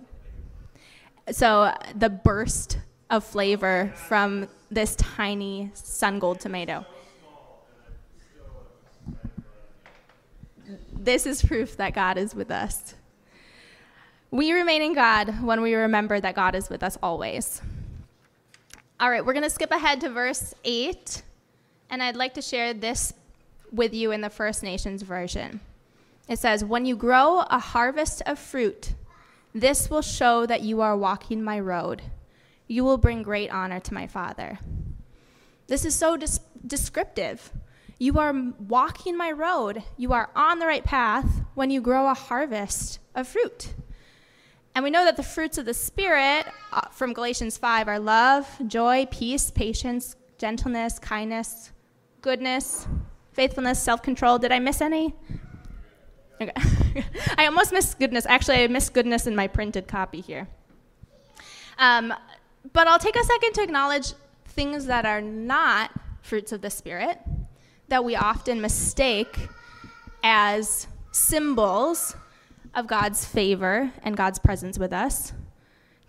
So 1.32 1.74
the 1.94 2.10
burst 2.10 2.78
of 3.10 3.26
flavor 3.26 3.92
from 4.08 4.48
this 4.72 4.96
tiny 4.96 5.70
sun 5.74 6.20
gold 6.20 6.40
tomato. 6.40 6.86
This 10.94 11.26
is 11.26 11.44
proof 11.44 11.76
that 11.76 11.94
God 11.94 12.18
is 12.18 12.34
with 12.34 12.52
us. 12.52 12.96
We 14.32 14.54
remain 14.54 14.82
in 14.82 14.94
God 14.94 15.44
when 15.44 15.62
we 15.62 15.74
remember 15.74 16.22
that 16.22 16.36
God 16.36 16.56
is 16.56 16.70
with 16.70 16.84
us 16.84 16.98
always. 17.04 17.62
All 19.04 19.10
right, 19.10 19.26
we're 19.26 19.34
going 19.34 19.44
to 19.44 19.50
skip 19.50 19.72
ahead 19.72 20.00
to 20.00 20.10
verse 20.10 20.54
8, 20.64 21.24
and 21.90 22.02
I'd 22.02 22.16
like 22.16 22.36
to 22.36 22.42
share 22.42 22.74
this 22.74 23.12
with 23.70 23.94
you 23.94 24.12
in 24.12 24.22
the 24.22 24.30
First 24.30 24.64
Nations 24.64 25.02
version. 25.02 25.60
It 26.30 26.40
says, 26.40 26.64
When 26.64 26.86
you 26.86 26.96
grow 26.96 27.40
a 27.40 27.60
harvest 27.60 28.22
of 28.26 28.40
fruit, 28.40 28.94
this 29.54 29.90
will 29.90 30.02
show 30.02 30.46
that 30.46 30.62
you 30.62 30.80
are 30.80 30.96
walking 30.96 31.44
my 31.44 31.60
road. 31.60 32.02
You 32.70 32.86
will 32.86 32.98
bring 32.98 33.24
great 33.24 33.52
honor 33.52 33.82
to 33.82 33.94
my 33.94 34.08
Father. 34.08 34.58
This 35.68 35.84
is 35.84 35.94
so 35.94 36.16
des- 36.16 36.40
descriptive. 36.66 37.52
You 38.00 38.20
are 38.20 38.34
walking 38.58 39.18
my 39.18 39.34
road. 39.34 39.84
You 39.98 40.14
are 40.14 40.30
on 40.34 40.60
the 40.60 40.66
right 40.66 40.86
path 40.86 41.42
when 41.56 41.72
you 41.72 41.82
grow 41.82 42.10
a 42.10 42.14
harvest 42.14 43.00
of 43.14 43.28
fruit. 43.28 43.74
And 44.76 44.84
we 44.84 44.90
know 44.90 45.06
that 45.06 45.18
the 45.18 45.24
fruits 45.24 45.58
of 45.58 45.66
the 45.66 45.74
Spirit 45.74 46.48
uh, 46.72 46.88
from 46.90 47.14
Galatians 47.14 47.58
5 47.58 47.88
are 47.88 48.00
love, 48.00 48.48
joy, 48.68 49.08
peace, 49.12 49.52
patience, 49.52 50.16
gentleness, 50.40 50.98
kindness, 50.98 51.72
goodness, 52.22 52.88
faithfulness, 53.34 53.82
self 53.82 54.02
control. 54.02 54.40
Did 54.40 54.52
I 54.52 54.60
miss 54.60 54.82
any? 54.82 55.14
Okay. 56.42 56.54
I 57.38 57.46
almost 57.46 57.72
missed 57.72 58.00
goodness. 58.00 58.26
Actually, 58.26 58.64
I 58.64 58.68
missed 58.68 58.94
goodness 58.94 59.28
in 59.28 59.36
my 59.36 59.48
printed 59.48 59.88
copy 59.88 60.22
here. 60.22 60.48
Um, 61.78 62.14
but 62.72 62.88
I'll 62.88 63.00
take 63.00 63.16
a 63.16 63.24
second 63.24 63.54
to 63.54 63.64
acknowledge 63.64 64.14
things 64.48 64.86
that 64.88 65.06
are 65.06 65.22
not 65.22 65.92
fruits 66.22 66.52
of 66.52 66.62
the 66.62 66.70
Spirit 66.70 67.20
that 67.90 68.04
we 68.04 68.16
often 68.16 68.60
mistake 68.62 69.38
as 70.24 70.88
symbols 71.12 72.16
of 72.76 72.88
God's 72.88 73.26
favor 73.26 73.92
and 74.02 74.18
God's 74.18 74.40
presence 74.40 74.80
with 74.80 74.94
us. 74.94 75.34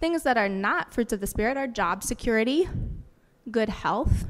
Things 0.00 0.22
that 0.22 0.36
are 0.36 0.48
not 0.48 0.92
fruits 0.92 1.12
of 1.12 1.20
the 1.20 1.26
Spirit 1.26 1.56
are 1.56 1.66
job 1.66 2.02
security, 2.02 2.68
good 3.50 3.68
health, 3.68 4.26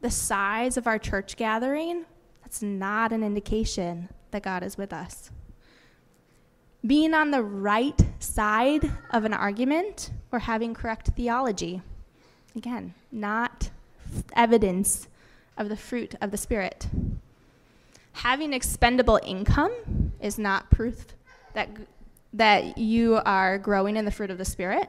the 0.00 0.10
size 0.10 0.76
of 0.76 0.86
our 0.86 0.98
church 0.98 1.36
gathering. 1.36 2.04
That's 2.42 2.62
not 2.62 3.12
an 3.12 3.22
indication 3.22 4.08
that 4.30 4.42
God 4.42 4.62
is 4.62 4.76
with 4.76 4.92
us. 4.92 5.30
Being 6.86 7.14
on 7.14 7.30
the 7.30 7.42
right 7.42 8.00
side 8.18 8.90
of 9.10 9.24
an 9.24 9.34
argument 9.34 10.10
or 10.32 10.40
having 10.40 10.72
correct 10.72 11.08
theology. 11.08 11.82
Again, 12.56 12.94
not 13.12 13.70
evidence 14.34 15.08
of 15.56 15.68
the 15.68 15.76
fruit 15.76 16.14
of 16.20 16.30
the 16.30 16.36
Spirit. 16.36 16.88
Having 18.12 18.52
expendable 18.52 19.20
income 19.22 20.12
is 20.20 20.38
not 20.38 20.70
proof 20.70 21.06
that, 21.54 21.68
that 22.32 22.78
you 22.78 23.20
are 23.24 23.58
growing 23.58 23.96
in 23.96 24.04
the 24.04 24.10
fruit 24.10 24.30
of 24.30 24.38
the 24.38 24.44
Spirit. 24.44 24.88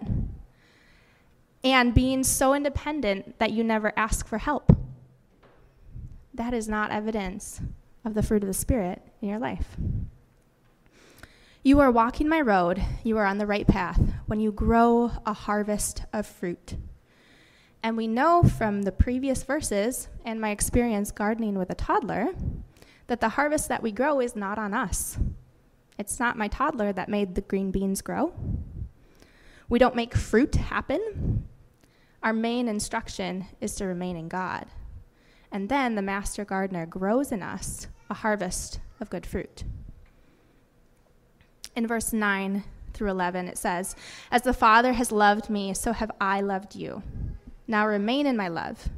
And 1.63 1.93
being 1.93 2.23
so 2.23 2.53
independent 2.53 3.37
that 3.39 3.51
you 3.51 3.63
never 3.63 3.93
ask 3.95 4.27
for 4.27 4.39
help. 4.39 4.75
That 6.33 6.53
is 6.53 6.67
not 6.67 6.91
evidence 6.91 7.61
of 8.03 8.13
the 8.13 8.23
fruit 8.23 8.43
of 8.43 8.47
the 8.47 8.53
Spirit 8.53 9.01
in 9.21 9.29
your 9.29 9.39
life. 9.39 9.75
You 11.63 11.79
are 11.79 11.91
walking 11.91 12.27
my 12.27 12.41
road, 12.41 12.81
you 13.03 13.19
are 13.19 13.25
on 13.25 13.37
the 13.37 13.45
right 13.45 13.67
path 13.67 14.01
when 14.25 14.39
you 14.39 14.51
grow 14.51 15.11
a 15.27 15.33
harvest 15.33 16.03
of 16.11 16.25
fruit. 16.25 16.75
And 17.83 17.95
we 17.95 18.07
know 18.07 18.41
from 18.41 18.81
the 18.81 18.91
previous 18.91 19.43
verses 19.43 20.07
and 20.25 20.41
my 20.41 20.49
experience 20.49 21.11
gardening 21.11 21.57
with 21.57 21.69
a 21.69 21.75
toddler 21.75 22.29
that 23.07 23.21
the 23.21 23.29
harvest 23.29 23.67
that 23.69 23.83
we 23.83 23.91
grow 23.91 24.19
is 24.19 24.35
not 24.35 24.57
on 24.57 24.73
us. 24.73 25.17
It's 26.01 26.19
not 26.19 26.35
my 26.35 26.47
toddler 26.47 26.91
that 26.93 27.09
made 27.09 27.35
the 27.35 27.41
green 27.41 27.69
beans 27.69 28.01
grow. 28.01 28.33
We 29.69 29.77
don't 29.77 29.95
make 29.95 30.15
fruit 30.15 30.55
happen. 30.55 31.47
Our 32.23 32.33
main 32.33 32.67
instruction 32.67 33.45
is 33.61 33.75
to 33.75 33.85
remain 33.85 34.17
in 34.17 34.27
God. 34.27 34.65
And 35.51 35.69
then 35.69 35.93
the 35.93 36.01
master 36.01 36.43
gardener 36.43 36.87
grows 36.87 37.31
in 37.31 37.43
us 37.43 37.87
a 38.09 38.15
harvest 38.15 38.79
of 38.99 39.11
good 39.11 39.27
fruit. 39.27 39.63
In 41.75 41.85
verse 41.85 42.11
9 42.11 42.63
through 42.93 43.11
11, 43.11 43.47
it 43.47 43.59
says, 43.59 43.95
As 44.31 44.41
the 44.41 44.53
Father 44.53 44.93
has 44.93 45.11
loved 45.11 45.51
me, 45.51 45.71
so 45.75 45.93
have 45.93 46.09
I 46.19 46.41
loved 46.41 46.73
you. 46.73 47.03
Now 47.67 47.85
remain 47.85 48.25
in 48.25 48.35
my 48.35 48.47
love. 48.47 48.89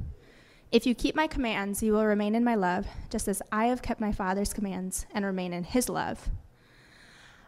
If 0.71 0.85
you 0.85 0.95
keep 0.95 1.15
my 1.15 1.27
commands, 1.27 1.83
you 1.83 1.91
will 1.91 2.05
remain 2.05 2.33
in 2.33 2.45
my 2.45 2.55
love, 2.55 2.87
just 3.09 3.27
as 3.27 3.41
I 3.51 3.65
have 3.65 3.81
kept 3.81 3.99
my 3.99 4.13
Father's 4.13 4.53
commands 4.53 5.05
and 5.13 5.25
remain 5.25 5.51
in 5.51 5.65
his 5.65 5.89
love. 5.89 6.29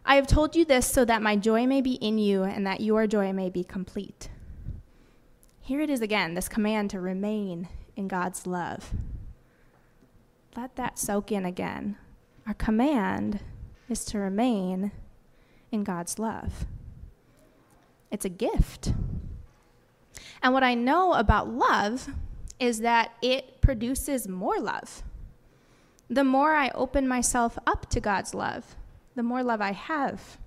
I 0.07 0.15
have 0.15 0.27
told 0.27 0.55
you 0.55 0.65
this 0.65 0.85
so 0.85 1.03
that 1.05 1.23
my 1.23 1.35
joy 1.35 1.65
may 1.65 1.81
be 1.81 1.93
in 1.95 2.19
you 2.19 2.43
and 2.43 2.65
that 2.67 2.81
your 2.81 3.07
joy 3.07 3.33
may 3.33 3.49
be 3.49 3.63
complete. 3.63 4.29
Here 5.61 5.81
it 5.81 5.89
is 5.89 6.01
again, 6.01 6.35
this 6.35 6.47
command 6.47 6.91
to 6.91 7.01
remain 7.01 7.67
in 7.95 8.07
God's 8.07 8.45
love. 8.45 8.93
Let 10.55 10.75
that 10.75 10.99
soak 10.99 11.31
in 11.31 11.43
again. 11.43 11.97
Our 12.45 12.53
command 12.53 13.39
is 13.89 14.05
to 14.05 14.19
remain 14.19 14.91
in 15.71 15.83
God's 15.83 16.19
love. 16.19 16.65
It's 18.11 18.25
a 18.25 18.29
gift. 18.29 18.93
And 20.43 20.53
what 20.53 20.63
I 20.63 20.75
know 20.75 21.13
about 21.13 21.49
love 21.49 22.09
is 22.59 22.81
that 22.81 23.11
it 23.23 23.59
produces 23.59 24.27
more 24.27 24.59
love. 24.59 25.01
The 26.09 26.23
more 26.23 26.53
I 26.53 26.69
open 26.75 27.07
myself 27.07 27.57
up 27.65 27.89
to 27.89 27.99
God's 27.99 28.35
love, 28.35 28.75
the 29.15 29.23
more 29.23 29.43
love 29.43 29.61
I 29.61 29.71
have. 29.71 30.37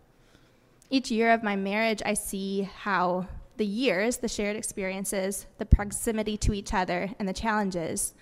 Each 0.90 1.10
year 1.10 1.32
of 1.32 1.42
my 1.42 1.56
marriage, 1.56 2.02
I 2.04 2.14
see 2.14 2.62
how 2.62 3.26
the 3.56 3.66
years, 3.66 4.18
the 4.18 4.28
shared 4.28 4.56
experiences, 4.56 5.46
the 5.58 5.66
proximity 5.66 6.36
to 6.38 6.54
each 6.54 6.72
other, 6.72 7.10
and 7.18 7.28
the 7.28 7.32
challenges 7.32 8.14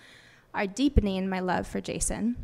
are 0.54 0.66
deepening 0.66 1.28
my 1.28 1.40
love 1.40 1.66
for 1.66 1.80
Jason. 1.80 2.36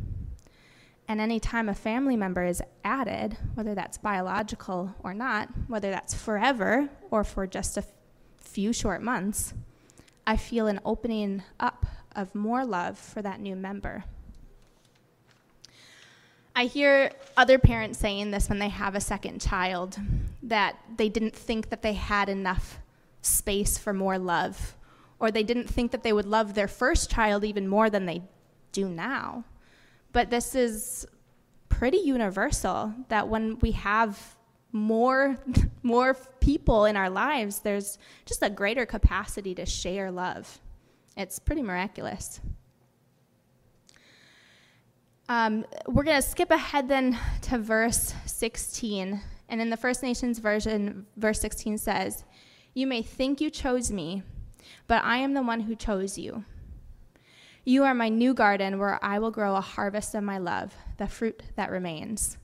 And 1.08 1.20
anytime 1.20 1.68
a 1.68 1.74
family 1.74 2.16
member 2.16 2.44
is 2.44 2.62
added, 2.84 3.36
whether 3.54 3.74
that's 3.74 3.98
biological 3.98 4.94
or 5.02 5.14
not, 5.14 5.48
whether 5.66 5.90
that's 5.90 6.14
forever 6.14 6.88
or 7.10 7.24
for 7.24 7.46
just 7.46 7.76
a 7.76 7.80
f- 7.80 7.86
few 8.38 8.72
short 8.72 9.02
months, 9.02 9.54
I 10.26 10.36
feel 10.36 10.68
an 10.68 10.80
opening 10.84 11.42
up 11.58 11.86
of 12.14 12.34
more 12.34 12.64
love 12.64 12.98
for 12.98 13.22
that 13.22 13.40
new 13.40 13.56
member. 13.56 14.04
I 16.54 16.66
hear 16.66 17.10
other 17.36 17.58
parents 17.58 17.98
saying 17.98 18.30
this 18.30 18.48
when 18.48 18.58
they 18.58 18.68
have 18.68 18.94
a 18.94 19.00
second 19.00 19.40
child 19.40 19.98
that 20.42 20.76
they 20.96 21.08
didn't 21.08 21.34
think 21.34 21.70
that 21.70 21.82
they 21.82 21.94
had 21.94 22.28
enough 22.28 22.78
space 23.22 23.78
for 23.78 23.92
more 23.92 24.18
love, 24.18 24.76
or 25.18 25.30
they 25.30 25.42
didn't 25.42 25.68
think 25.68 25.92
that 25.92 26.02
they 26.02 26.12
would 26.12 26.26
love 26.26 26.54
their 26.54 26.68
first 26.68 27.10
child 27.10 27.44
even 27.44 27.68
more 27.68 27.88
than 27.88 28.06
they 28.06 28.22
do 28.72 28.88
now. 28.88 29.44
But 30.12 30.30
this 30.30 30.54
is 30.54 31.06
pretty 31.68 31.98
universal 31.98 32.92
that 33.08 33.28
when 33.28 33.58
we 33.60 33.72
have 33.72 34.36
more 34.72 35.38
more 35.82 36.14
people 36.40 36.84
in 36.84 36.96
our 36.96 37.10
lives, 37.10 37.60
there's 37.60 37.98
just 38.26 38.42
a 38.42 38.50
greater 38.50 38.84
capacity 38.84 39.54
to 39.54 39.64
share 39.64 40.10
love. 40.10 40.60
It's 41.16 41.38
pretty 41.38 41.62
miraculous. 41.62 42.40
Um, 45.32 45.64
we're 45.88 46.04
going 46.04 46.20
to 46.20 46.28
skip 46.28 46.50
ahead 46.50 46.90
then 46.90 47.18
to 47.40 47.56
verse 47.56 48.12
16. 48.26 49.18
And 49.48 49.60
in 49.62 49.70
the 49.70 49.78
First 49.78 50.02
Nations 50.02 50.38
version, 50.38 51.06
verse 51.16 51.40
16 51.40 51.78
says, 51.78 52.24
You 52.74 52.86
may 52.86 53.00
think 53.00 53.40
you 53.40 53.48
chose 53.48 53.90
me, 53.90 54.24
but 54.86 55.02
I 55.02 55.16
am 55.16 55.32
the 55.32 55.40
one 55.40 55.60
who 55.60 55.74
chose 55.74 56.18
you. 56.18 56.44
You 57.64 57.82
are 57.84 57.94
my 57.94 58.10
new 58.10 58.34
garden 58.34 58.78
where 58.78 59.02
I 59.02 59.18
will 59.20 59.30
grow 59.30 59.56
a 59.56 59.62
harvest 59.62 60.14
of 60.14 60.22
my 60.22 60.36
love, 60.36 60.74
the 60.98 61.08
fruit 61.08 61.42
that 61.56 61.70
remains. 61.70 62.36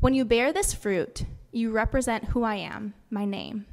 When 0.00 0.14
you 0.14 0.24
bear 0.24 0.54
this 0.54 0.72
fruit, 0.72 1.26
you 1.52 1.70
represent 1.70 2.28
who 2.28 2.44
I 2.44 2.54
am, 2.54 2.94
my 3.10 3.26
name. 3.26 3.66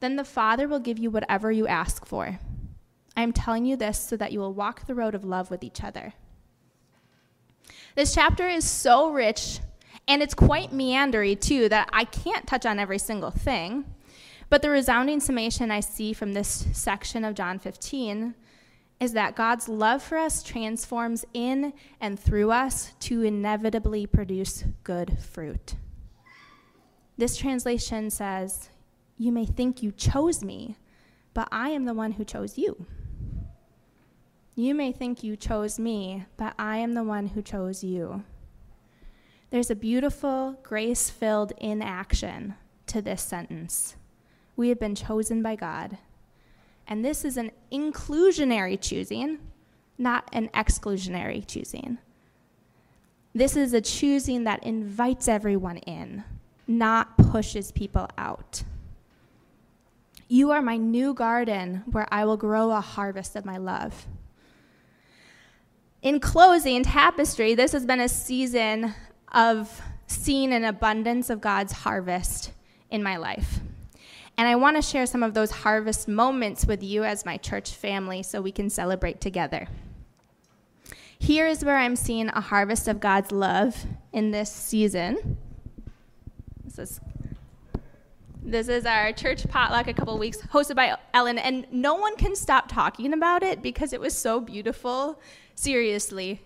Then 0.00 0.16
the 0.16 0.24
Father 0.24 0.66
will 0.66 0.80
give 0.80 0.98
you 0.98 1.08
whatever 1.08 1.52
you 1.52 1.68
ask 1.68 2.04
for. 2.04 2.40
I 3.16 3.22
am 3.22 3.32
telling 3.32 3.64
you 3.64 3.76
this 3.76 4.00
so 4.00 4.16
that 4.16 4.32
you 4.32 4.40
will 4.40 4.52
walk 4.52 4.88
the 4.88 4.96
road 4.96 5.14
of 5.14 5.24
love 5.24 5.52
with 5.52 5.62
each 5.62 5.84
other. 5.84 6.14
This 7.94 8.12
chapter 8.12 8.48
is 8.48 8.68
so 8.68 9.10
rich 9.10 9.60
and 10.08 10.20
it's 10.20 10.34
quite 10.34 10.72
meandery 10.72 11.40
too 11.40 11.68
that 11.68 11.88
I 11.92 12.04
can't 12.04 12.44
touch 12.44 12.66
on 12.66 12.80
every 12.80 12.98
single 12.98 13.30
thing. 13.30 13.84
But 14.50 14.62
the 14.62 14.70
resounding 14.70 15.20
summation 15.20 15.70
I 15.70 15.78
see 15.78 16.12
from 16.12 16.32
this 16.32 16.66
section 16.72 17.24
of 17.24 17.34
John 17.34 17.60
15 17.60 18.34
is 18.98 19.12
that 19.12 19.36
God's 19.36 19.68
love 19.68 20.02
for 20.02 20.18
us 20.18 20.42
transforms 20.42 21.24
in 21.34 21.72
and 22.00 22.18
through 22.18 22.50
us 22.50 22.94
to 23.00 23.22
inevitably 23.22 24.06
produce 24.06 24.64
good 24.82 25.16
fruit. 25.20 25.76
This 27.16 27.36
translation 27.36 28.10
says, 28.10 28.70
You 29.18 29.30
may 29.30 29.46
think 29.46 29.84
you 29.84 29.92
chose 29.92 30.42
me, 30.42 30.76
but 31.32 31.46
I 31.52 31.70
am 31.70 31.84
the 31.84 31.94
one 31.94 32.12
who 32.12 32.24
chose 32.24 32.58
you. 32.58 32.86
You 34.56 34.74
may 34.74 34.92
think 34.92 35.24
you 35.24 35.36
chose 35.36 35.78
me, 35.78 36.26
but 36.36 36.54
I 36.58 36.78
am 36.78 36.92
the 36.92 37.02
one 37.02 37.28
who 37.28 37.42
chose 37.42 37.82
you. 37.82 38.22
There's 39.50 39.70
a 39.70 39.76
beautiful, 39.76 40.58
grace 40.62 41.10
filled 41.10 41.52
inaction 41.58 42.54
to 42.86 43.02
this 43.02 43.22
sentence. 43.22 43.96
We 44.56 44.68
have 44.68 44.78
been 44.78 44.94
chosen 44.94 45.42
by 45.42 45.56
God. 45.56 45.98
And 46.86 47.04
this 47.04 47.24
is 47.24 47.36
an 47.36 47.50
inclusionary 47.72 48.80
choosing, 48.80 49.38
not 49.98 50.28
an 50.32 50.48
exclusionary 50.50 51.44
choosing. 51.46 51.98
This 53.34 53.56
is 53.56 53.72
a 53.72 53.80
choosing 53.80 54.44
that 54.44 54.62
invites 54.62 55.26
everyone 55.26 55.78
in, 55.78 56.22
not 56.68 57.16
pushes 57.18 57.72
people 57.72 58.08
out. 58.16 58.62
You 60.28 60.52
are 60.52 60.62
my 60.62 60.76
new 60.76 61.12
garden 61.12 61.82
where 61.90 62.06
I 62.12 62.24
will 62.24 62.36
grow 62.36 62.70
a 62.70 62.80
harvest 62.80 63.34
of 63.34 63.44
my 63.44 63.56
love. 63.56 64.06
In 66.04 66.20
closing, 66.20 66.82
Tapestry, 66.82 67.54
this 67.54 67.72
has 67.72 67.86
been 67.86 67.98
a 67.98 68.10
season 68.10 68.94
of 69.32 69.80
seeing 70.06 70.52
an 70.52 70.62
abundance 70.62 71.30
of 71.30 71.40
God's 71.40 71.72
harvest 71.72 72.52
in 72.90 73.02
my 73.02 73.16
life. 73.16 73.60
And 74.36 74.46
I 74.46 74.54
want 74.56 74.76
to 74.76 74.82
share 74.82 75.06
some 75.06 75.22
of 75.22 75.32
those 75.32 75.50
harvest 75.50 76.06
moments 76.06 76.66
with 76.66 76.82
you 76.82 77.04
as 77.04 77.24
my 77.24 77.38
church 77.38 77.70
family 77.70 78.22
so 78.22 78.42
we 78.42 78.52
can 78.52 78.68
celebrate 78.68 79.22
together. 79.22 79.66
Here 81.18 81.46
is 81.46 81.64
where 81.64 81.78
I'm 81.78 81.96
seeing 81.96 82.28
a 82.28 82.40
harvest 82.42 82.86
of 82.86 83.00
God's 83.00 83.32
love 83.32 83.86
in 84.12 84.30
this 84.30 84.52
season. 84.52 85.38
This 86.64 86.78
is 86.78 87.00
this 88.44 88.68
is 88.68 88.84
our 88.84 89.12
church 89.12 89.48
potluck 89.48 89.88
a 89.88 89.94
couple 89.94 90.18
weeks 90.18 90.38
hosted 90.38 90.76
by 90.76 90.96
Ellen 91.12 91.38
and 91.38 91.66
no 91.72 91.94
one 91.94 92.16
can 92.16 92.36
stop 92.36 92.68
talking 92.68 93.12
about 93.12 93.42
it 93.42 93.62
because 93.62 93.92
it 93.92 94.00
was 94.00 94.14
so 94.14 94.40
beautiful 94.40 95.18
Seriously. 95.54 96.42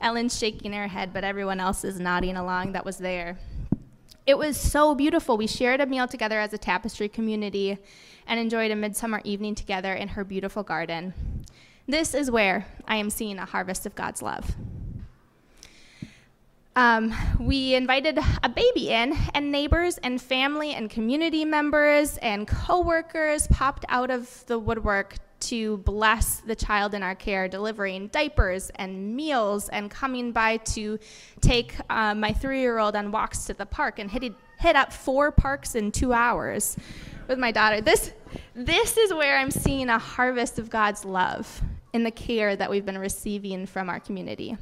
Ellen's 0.00 0.38
shaking 0.38 0.72
her 0.72 0.88
head, 0.88 1.12
but 1.12 1.24
everyone 1.24 1.58
else 1.58 1.84
is 1.84 1.98
nodding 1.98 2.36
along 2.36 2.72
that 2.72 2.84
was 2.84 2.98
there. 2.98 3.38
It 4.26 4.38
was 4.38 4.56
so 4.56 4.94
beautiful. 4.94 5.36
We 5.36 5.46
shared 5.46 5.80
a 5.80 5.86
meal 5.86 6.06
together 6.06 6.38
as 6.38 6.52
a 6.52 6.58
tapestry 6.58 7.08
community 7.08 7.78
and 8.26 8.40
enjoyed 8.40 8.70
a 8.70 8.76
midsummer 8.76 9.20
evening 9.24 9.54
together 9.54 9.94
in 9.94 10.08
her 10.08 10.24
beautiful 10.24 10.62
garden. 10.62 11.14
This 11.86 12.14
is 12.14 12.30
where 12.30 12.66
I 12.86 12.96
am 12.96 13.10
seeing 13.10 13.38
a 13.38 13.46
harvest 13.46 13.86
of 13.86 13.94
God's 13.94 14.22
love. 14.22 14.56
Um, 16.76 17.14
we 17.40 17.74
invited 17.74 18.18
a 18.42 18.50
baby 18.50 18.90
in, 18.90 19.16
and 19.32 19.50
neighbors 19.50 19.96
and 19.96 20.20
family 20.20 20.74
and 20.74 20.90
community 20.90 21.42
members 21.42 22.18
and 22.18 22.46
coworkers 22.46 23.46
popped 23.46 23.86
out 23.88 24.10
of 24.10 24.44
the 24.46 24.58
woodwork 24.58 25.16
to 25.40 25.78
bless 25.78 26.40
the 26.40 26.54
child 26.54 26.92
in 26.92 27.02
our 27.02 27.14
care, 27.14 27.48
delivering 27.48 28.08
diapers 28.08 28.70
and 28.74 29.16
meals, 29.16 29.70
and 29.70 29.90
coming 29.90 30.32
by 30.32 30.58
to 30.58 30.98
take 31.40 31.74
uh, 31.88 32.14
my 32.14 32.30
three 32.34 32.60
year 32.60 32.78
old 32.78 32.94
on 32.94 33.10
walks 33.10 33.46
to 33.46 33.54
the 33.54 33.64
park 33.64 33.98
and 33.98 34.10
hit, 34.10 34.34
hit 34.58 34.76
up 34.76 34.92
four 34.92 35.32
parks 35.32 35.76
in 35.76 35.90
two 35.90 36.12
hours 36.12 36.76
with 37.26 37.38
my 37.38 37.52
daughter. 37.52 37.80
This, 37.80 38.12
this 38.54 38.98
is 38.98 39.14
where 39.14 39.38
I'm 39.38 39.50
seeing 39.50 39.88
a 39.88 39.98
harvest 39.98 40.58
of 40.58 40.68
God's 40.68 41.06
love 41.06 41.62
in 41.94 42.04
the 42.04 42.10
care 42.10 42.54
that 42.54 42.68
we've 42.68 42.84
been 42.84 42.98
receiving 42.98 43.64
from 43.64 43.88
our 43.88 43.98
community. 43.98 44.58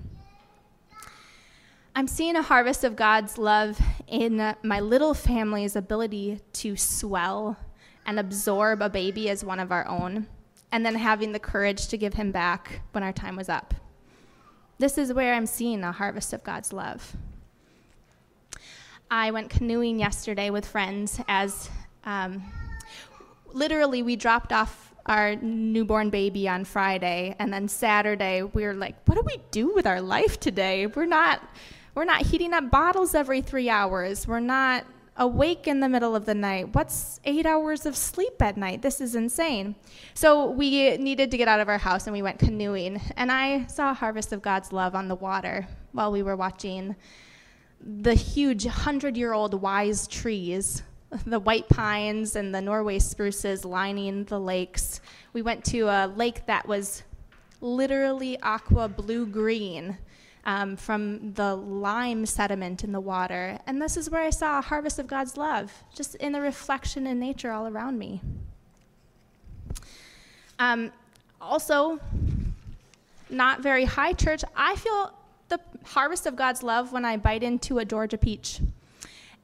I'm 1.97 2.09
seeing 2.09 2.35
a 2.35 2.43
harvest 2.43 2.83
of 2.83 2.97
God's 2.97 3.39
love 3.39 3.81
in 4.09 4.57
my 4.65 4.81
little 4.81 5.15
family's 5.15 5.77
ability 5.77 6.41
to 6.55 6.77
swell 6.77 7.57
and 8.05 8.19
absorb 8.19 8.83
a 8.83 8.89
baby 8.89 9.29
as 9.31 9.45
one 9.45 9.61
of 9.61 9.71
our 9.71 9.87
own 9.87 10.27
and 10.73 10.85
then 10.85 10.97
having 10.97 11.31
the 11.31 11.39
courage 11.39 11.87
to 11.89 11.97
give 11.97 12.15
him 12.15 12.33
back 12.33 12.81
when 12.91 13.05
our 13.05 13.13
time 13.13 13.37
was 13.37 13.49
up. 13.49 13.75
This 14.79 14.99
is 14.99 15.13
where 15.13 15.35
I'm 15.35 15.47
seeing 15.47 15.85
a 15.85 15.93
harvest 15.93 16.33
of 16.33 16.43
God's 16.43 16.73
love. 16.73 17.15
I 19.09 19.31
went 19.31 19.49
canoeing 19.49 20.01
yesterday 20.01 20.51
with 20.51 20.67
friends 20.67 21.21
as 21.29 21.71
um, 22.03 22.43
literally 23.53 24.03
we 24.03 24.17
dropped 24.17 24.53
off 24.53 24.93
our 25.07 25.37
newborn 25.37 26.11
baby 26.11 26.49
on 26.49 26.65
Friday, 26.65 27.37
and 27.39 27.53
then 27.53 27.69
Saturday 27.69 28.43
we 28.43 28.65
were 28.65 28.75
like, 28.75 28.97
"What 29.07 29.17
do 29.17 29.23
we 29.25 29.37
do 29.51 29.73
with 29.75 29.87
our 29.87 30.01
life 30.01 30.41
today? 30.41 30.87
We're 30.87 31.05
not, 31.05 31.43
we're 31.95 32.05
not 32.05 32.23
heating 32.23 32.53
up 32.53 32.71
bottles 32.71 33.15
every 33.15 33.41
three 33.41 33.69
hours. 33.69 34.27
We're 34.27 34.41
not 34.41 34.85
awake 35.17 35.69
in 35.69 35.81
the 35.81 35.89
middle 35.89 36.17
of 36.17 36.27
the 36.27 36.35
night. 36.35 36.75
What's 36.75 37.21
eight 37.25 37.47
hours 37.47 37.87
of 37.87 37.97
sleep 37.97 38.43
at 38.43 38.57
night? 38.57 38.83
This 38.83 39.01
is 39.01 39.15
insane. 39.15 39.77
So 40.15 40.51
we 40.51 40.97
needed 40.97 41.31
to 41.31 41.37
get 41.37 41.47
out 41.47 41.61
of 41.61 41.69
our 41.69 41.79
house 41.79 42.07
and 42.07 42.13
we 42.13 42.23
went 42.23 42.39
canoeing. 42.39 43.01
And 43.17 43.31
I 43.31 43.67
saw 43.67 43.93
a 43.93 43.95
harvest 43.95 44.33
of 44.33 44.43
God's 44.43 44.73
love 44.73 44.95
on 44.95 45.07
the 45.07 45.15
water 45.15 45.69
while 45.93 46.11
we 46.11 46.23
were 46.23 46.37
watching 46.37 46.97
the 47.81 48.15
huge 48.15 48.67
hundred 48.67 49.17
year 49.17 49.33
old 49.33 49.61
wise 49.61 50.09
trees, 50.09 50.83
the 51.27 51.39
white 51.39 51.69
pines 51.69 52.35
and 52.35 52.53
the 52.53 52.61
Norway 52.61 52.99
spruces 52.99 53.65
lining 53.65 54.25
the 54.25 54.41
lakes. 54.41 55.01
We 55.33 55.43
went 55.43 55.65
to 55.67 55.83
a 55.83 56.09
lake 56.09 56.47
that 56.47 56.67
was 56.67 57.03
literally 57.61 58.39
aqua 58.41 58.89
blue 58.89 59.27
green 59.27 59.97
um, 60.45 60.77
from 60.77 61.33
the 61.33 61.55
lime 61.55 62.27
sediment 62.27 62.85
in 62.85 62.93
the 62.93 63.01
water. 63.01 63.59
And 63.67 63.81
this 63.81 63.97
is 63.97 64.11
where 64.11 64.23
I 64.23 64.31
saw 64.31 64.59
a 64.59 64.63
harvest 64.63 64.99
of 64.99 65.07
God's 65.07 65.37
love, 65.37 65.73
just 65.95 66.15
in 66.17 66.33
the 66.33 66.41
reflection 66.41 67.07
in 67.07 67.19
nature 67.19 67.51
all 67.51 67.67
around 67.67 67.99
me. 67.99 68.21
Um, 70.59 70.93
also, 71.41 71.99
not 73.31 73.63
very 73.63 73.85
high 73.85 74.13
church, 74.13 74.45
I 74.57 74.77
feel 74.77 75.13
the 75.49 75.61
harvest 75.85 76.27
of 76.27 76.37
God's 76.37 76.63
love 76.63 76.93
when 76.93 77.05
I 77.05 77.17
bite 77.17 77.43
into 77.43 77.79
a 77.79 77.85
Georgia 77.85 78.19
peach 78.19 78.61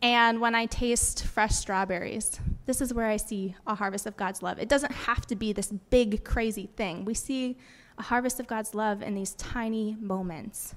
and 0.02 0.40
when 0.40 0.54
I 0.54 0.66
taste 0.66 1.24
fresh 1.24 1.54
strawberries. 1.54 2.40
This 2.66 2.80
is 2.80 2.94
where 2.94 3.06
I 3.06 3.16
see 3.16 3.54
a 3.66 3.74
harvest 3.74 4.06
of 4.06 4.16
God's 4.16 4.42
love. 4.42 4.58
It 4.58 4.68
doesn't 4.68 4.92
have 4.92 5.26
to 5.26 5.36
be 5.36 5.52
this 5.52 5.72
big, 5.90 6.24
crazy 6.24 6.70
thing. 6.76 7.04
We 7.04 7.14
see 7.14 7.58
a 7.98 8.02
harvest 8.02 8.40
of 8.40 8.46
God's 8.46 8.74
love 8.74 9.02
in 9.02 9.14
these 9.14 9.32
tiny 9.34 9.96
moments. 10.00 10.74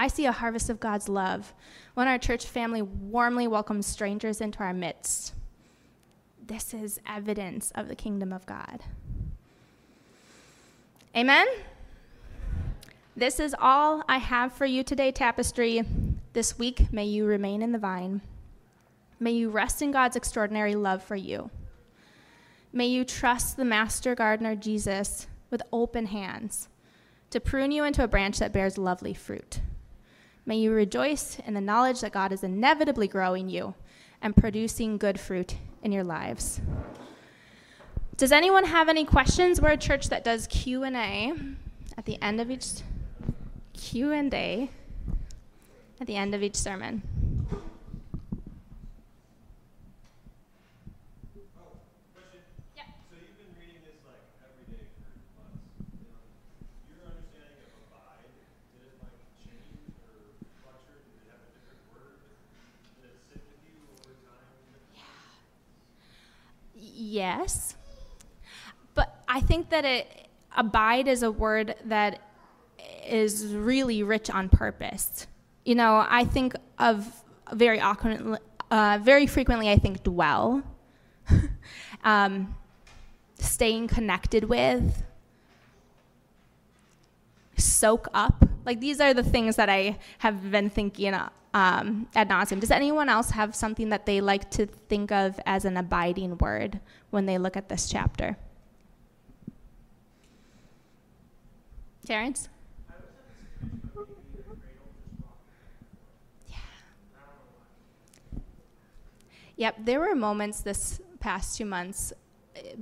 I 0.00 0.08
see 0.08 0.24
a 0.24 0.32
harvest 0.32 0.70
of 0.70 0.80
God's 0.80 1.10
love 1.10 1.52
when 1.92 2.08
our 2.08 2.16
church 2.16 2.46
family 2.46 2.80
warmly 2.80 3.46
welcomes 3.46 3.84
strangers 3.84 4.40
into 4.40 4.60
our 4.60 4.72
midst. 4.72 5.34
This 6.42 6.72
is 6.72 6.98
evidence 7.06 7.70
of 7.74 7.86
the 7.86 7.94
kingdom 7.94 8.32
of 8.32 8.46
God. 8.46 8.82
Amen? 11.14 11.46
This 13.14 13.38
is 13.38 13.54
all 13.60 14.02
I 14.08 14.16
have 14.16 14.54
for 14.54 14.64
you 14.64 14.82
today, 14.82 15.12
Tapestry. 15.12 15.82
This 16.32 16.58
week, 16.58 16.90
may 16.90 17.04
you 17.04 17.26
remain 17.26 17.60
in 17.60 17.72
the 17.72 17.78
vine. 17.78 18.22
May 19.18 19.32
you 19.32 19.50
rest 19.50 19.82
in 19.82 19.90
God's 19.90 20.16
extraordinary 20.16 20.74
love 20.74 21.02
for 21.02 21.16
you. 21.16 21.50
May 22.72 22.86
you 22.86 23.04
trust 23.04 23.58
the 23.58 23.66
Master 23.66 24.14
Gardener, 24.14 24.56
Jesus, 24.56 25.26
with 25.50 25.60
open 25.70 26.06
hands 26.06 26.70
to 27.28 27.38
prune 27.38 27.70
you 27.70 27.84
into 27.84 28.02
a 28.02 28.08
branch 28.08 28.38
that 28.38 28.54
bears 28.54 28.78
lovely 28.78 29.12
fruit. 29.12 29.60
May 30.50 30.56
you 30.56 30.72
rejoice 30.72 31.38
in 31.46 31.54
the 31.54 31.60
knowledge 31.60 32.00
that 32.00 32.10
God 32.10 32.32
is 32.32 32.42
inevitably 32.42 33.06
growing 33.06 33.48
you 33.48 33.74
and 34.20 34.36
producing 34.36 34.98
good 34.98 35.20
fruit 35.20 35.54
in 35.84 35.92
your 35.92 36.02
lives. 36.02 36.60
Does 38.16 38.32
anyone 38.32 38.64
have 38.64 38.88
any 38.88 39.04
questions? 39.04 39.60
We're 39.60 39.68
a 39.68 39.76
church 39.76 40.08
that 40.08 40.24
does 40.24 40.48
Q&A 40.48 41.34
at 41.96 42.04
the 42.04 42.20
end 42.20 42.40
of 42.40 42.50
each 42.50 42.66
Q&A 43.74 44.68
at 46.00 46.06
the 46.08 46.16
end 46.16 46.34
of 46.34 46.42
each 46.42 46.56
sermon. 46.56 47.02
Yes. 67.10 67.76
But 68.94 69.22
I 69.28 69.40
think 69.40 69.70
that 69.70 69.84
it 69.84 70.28
abide 70.56 71.08
is 71.08 71.22
a 71.22 71.30
word 71.30 71.74
that 71.84 72.20
is 73.06 73.46
really 73.54 74.02
rich 74.02 74.30
on 74.30 74.48
purpose. 74.48 75.26
You 75.64 75.74
know, 75.74 76.04
I 76.08 76.24
think 76.24 76.54
of 76.78 77.06
very 77.52 77.80
often, 77.80 78.38
uh, 78.70 78.98
very 79.02 79.26
frequently, 79.26 79.70
I 79.70 79.76
think 79.76 80.02
dwell, 80.02 80.62
um, 82.04 82.54
staying 83.38 83.88
connected 83.88 84.44
with, 84.44 85.02
soak 87.56 88.08
up. 88.14 88.49
Like 88.64 88.80
these 88.80 89.00
are 89.00 89.14
the 89.14 89.22
things 89.22 89.56
that 89.56 89.68
I 89.68 89.98
have 90.18 90.50
been 90.50 90.70
thinking 90.70 91.14
um, 91.54 92.08
ad 92.14 92.28
nauseum. 92.28 92.60
Does 92.60 92.70
anyone 92.70 93.08
else 93.08 93.30
have 93.30 93.54
something 93.54 93.88
that 93.88 94.06
they 94.06 94.20
like 94.20 94.50
to 94.52 94.66
think 94.66 95.10
of 95.10 95.40
as 95.46 95.64
an 95.64 95.76
abiding 95.76 96.38
word 96.38 96.80
when 97.10 97.26
they 97.26 97.38
look 97.38 97.56
at 97.56 97.68
this 97.68 97.88
chapter? 97.88 98.36
Terrence? 102.06 102.48
Yeah. 106.48 106.56
Yep, 109.56 109.76
there 109.84 110.00
were 110.00 110.14
moments 110.14 110.60
this 110.60 111.00
past 111.20 111.56
two 111.56 111.66
months 111.66 112.12
eh, 112.56 112.74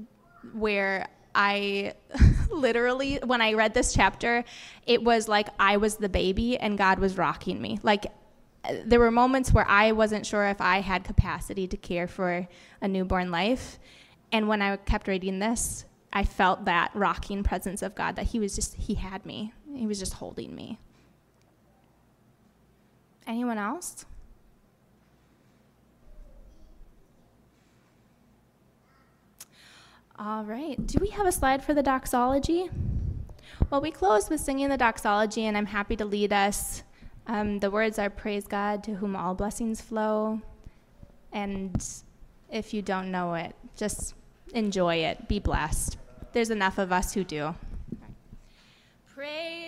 where 0.52 1.08
I 1.34 1.94
literally, 2.50 3.18
when 3.24 3.40
I 3.40 3.54
read 3.54 3.74
this 3.74 3.92
chapter, 3.92 4.44
it 4.86 5.02
was 5.02 5.28
like 5.28 5.48
I 5.58 5.76
was 5.76 5.96
the 5.96 6.08
baby 6.08 6.58
and 6.58 6.76
God 6.76 6.98
was 6.98 7.16
rocking 7.16 7.60
me. 7.60 7.78
Like, 7.82 8.06
there 8.84 9.00
were 9.00 9.10
moments 9.10 9.52
where 9.52 9.66
I 9.68 9.92
wasn't 9.92 10.26
sure 10.26 10.46
if 10.46 10.60
I 10.60 10.80
had 10.80 11.04
capacity 11.04 11.66
to 11.68 11.76
care 11.76 12.06
for 12.06 12.46
a 12.80 12.88
newborn 12.88 13.30
life. 13.30 13.78
And 14.32 14.48
when 14.48 14.60
I 14.60 14.76
kept 14.76 15.08
reading 15.08 15.38
this, 15.38 15.84
I 16.12 16.24
felt 16.24 16.64
that 16.64 16.90
rocking 16.94 17.42
presence 17.42 17.82
of 17.82 17.94
God, 17.94 18.16
that 18.16 18.26
He 18.26 18.40
was 18.40 18.54
just, 18.54 18.74
He 18.74 18.94
had 18.94 19.24
me. 19.24 19.52
He 19.74 19.86
was 19.86 19.98
just 19.98 20.14
holding 20.14 20.54
me. 20.54 20.78
Anyone 23.26 23.58
else? 23.58 24.06
All 30.18 30.42
right. 30.44 30.85
Do 30.85 30.98
we 31.00 31.11
have 31.11 31.26
a 31.26 31.33
slide 31.33 31.62
for 31.62 31.74
the 31.74 31.83
doxology? 31.83 32.70
Well, 33.70 33.81
we 33.81 33.92
close 33.92 34.28
with 34.28 34.40
singing 34.40 34.68
the 34.68 34.76
doxology, 34.76 35.46
and 35.46 35.57
I'm 35.57 35.66
happy 35.66 35.94
to 35.94 36.04
lead 36.04 36.33
us. 36.33 36.83
Um, 37.28 37.61
the 37.61 37.70
words 37.70 38.00
are 38.00 38.11
Praise 38.11 38.46
God, 38.46 38.83
to 38.85 38.94
whom 38.94 39.14
all 39.14 39.35
blessings 39.35 39.81
flow. 39.81 40.40
And 41.33 41.87
if 42.50 42.74
you 42.74 42.83
don't 42.83 43.12
know 43.12 43.35
it, 43.35 43.54
just 43.76 44.14
enjoy 44.54 44.96
it. 44.96 45.28
Be 45.28 45.38
blessed. 45.38 45.98
There's 46.33 46.50
enough 46.50 46.78
of 46.78 46.90
us 46.90 47.14
who 47.14 47.22
do. 47.22 47.54
Praise 49.14 49.67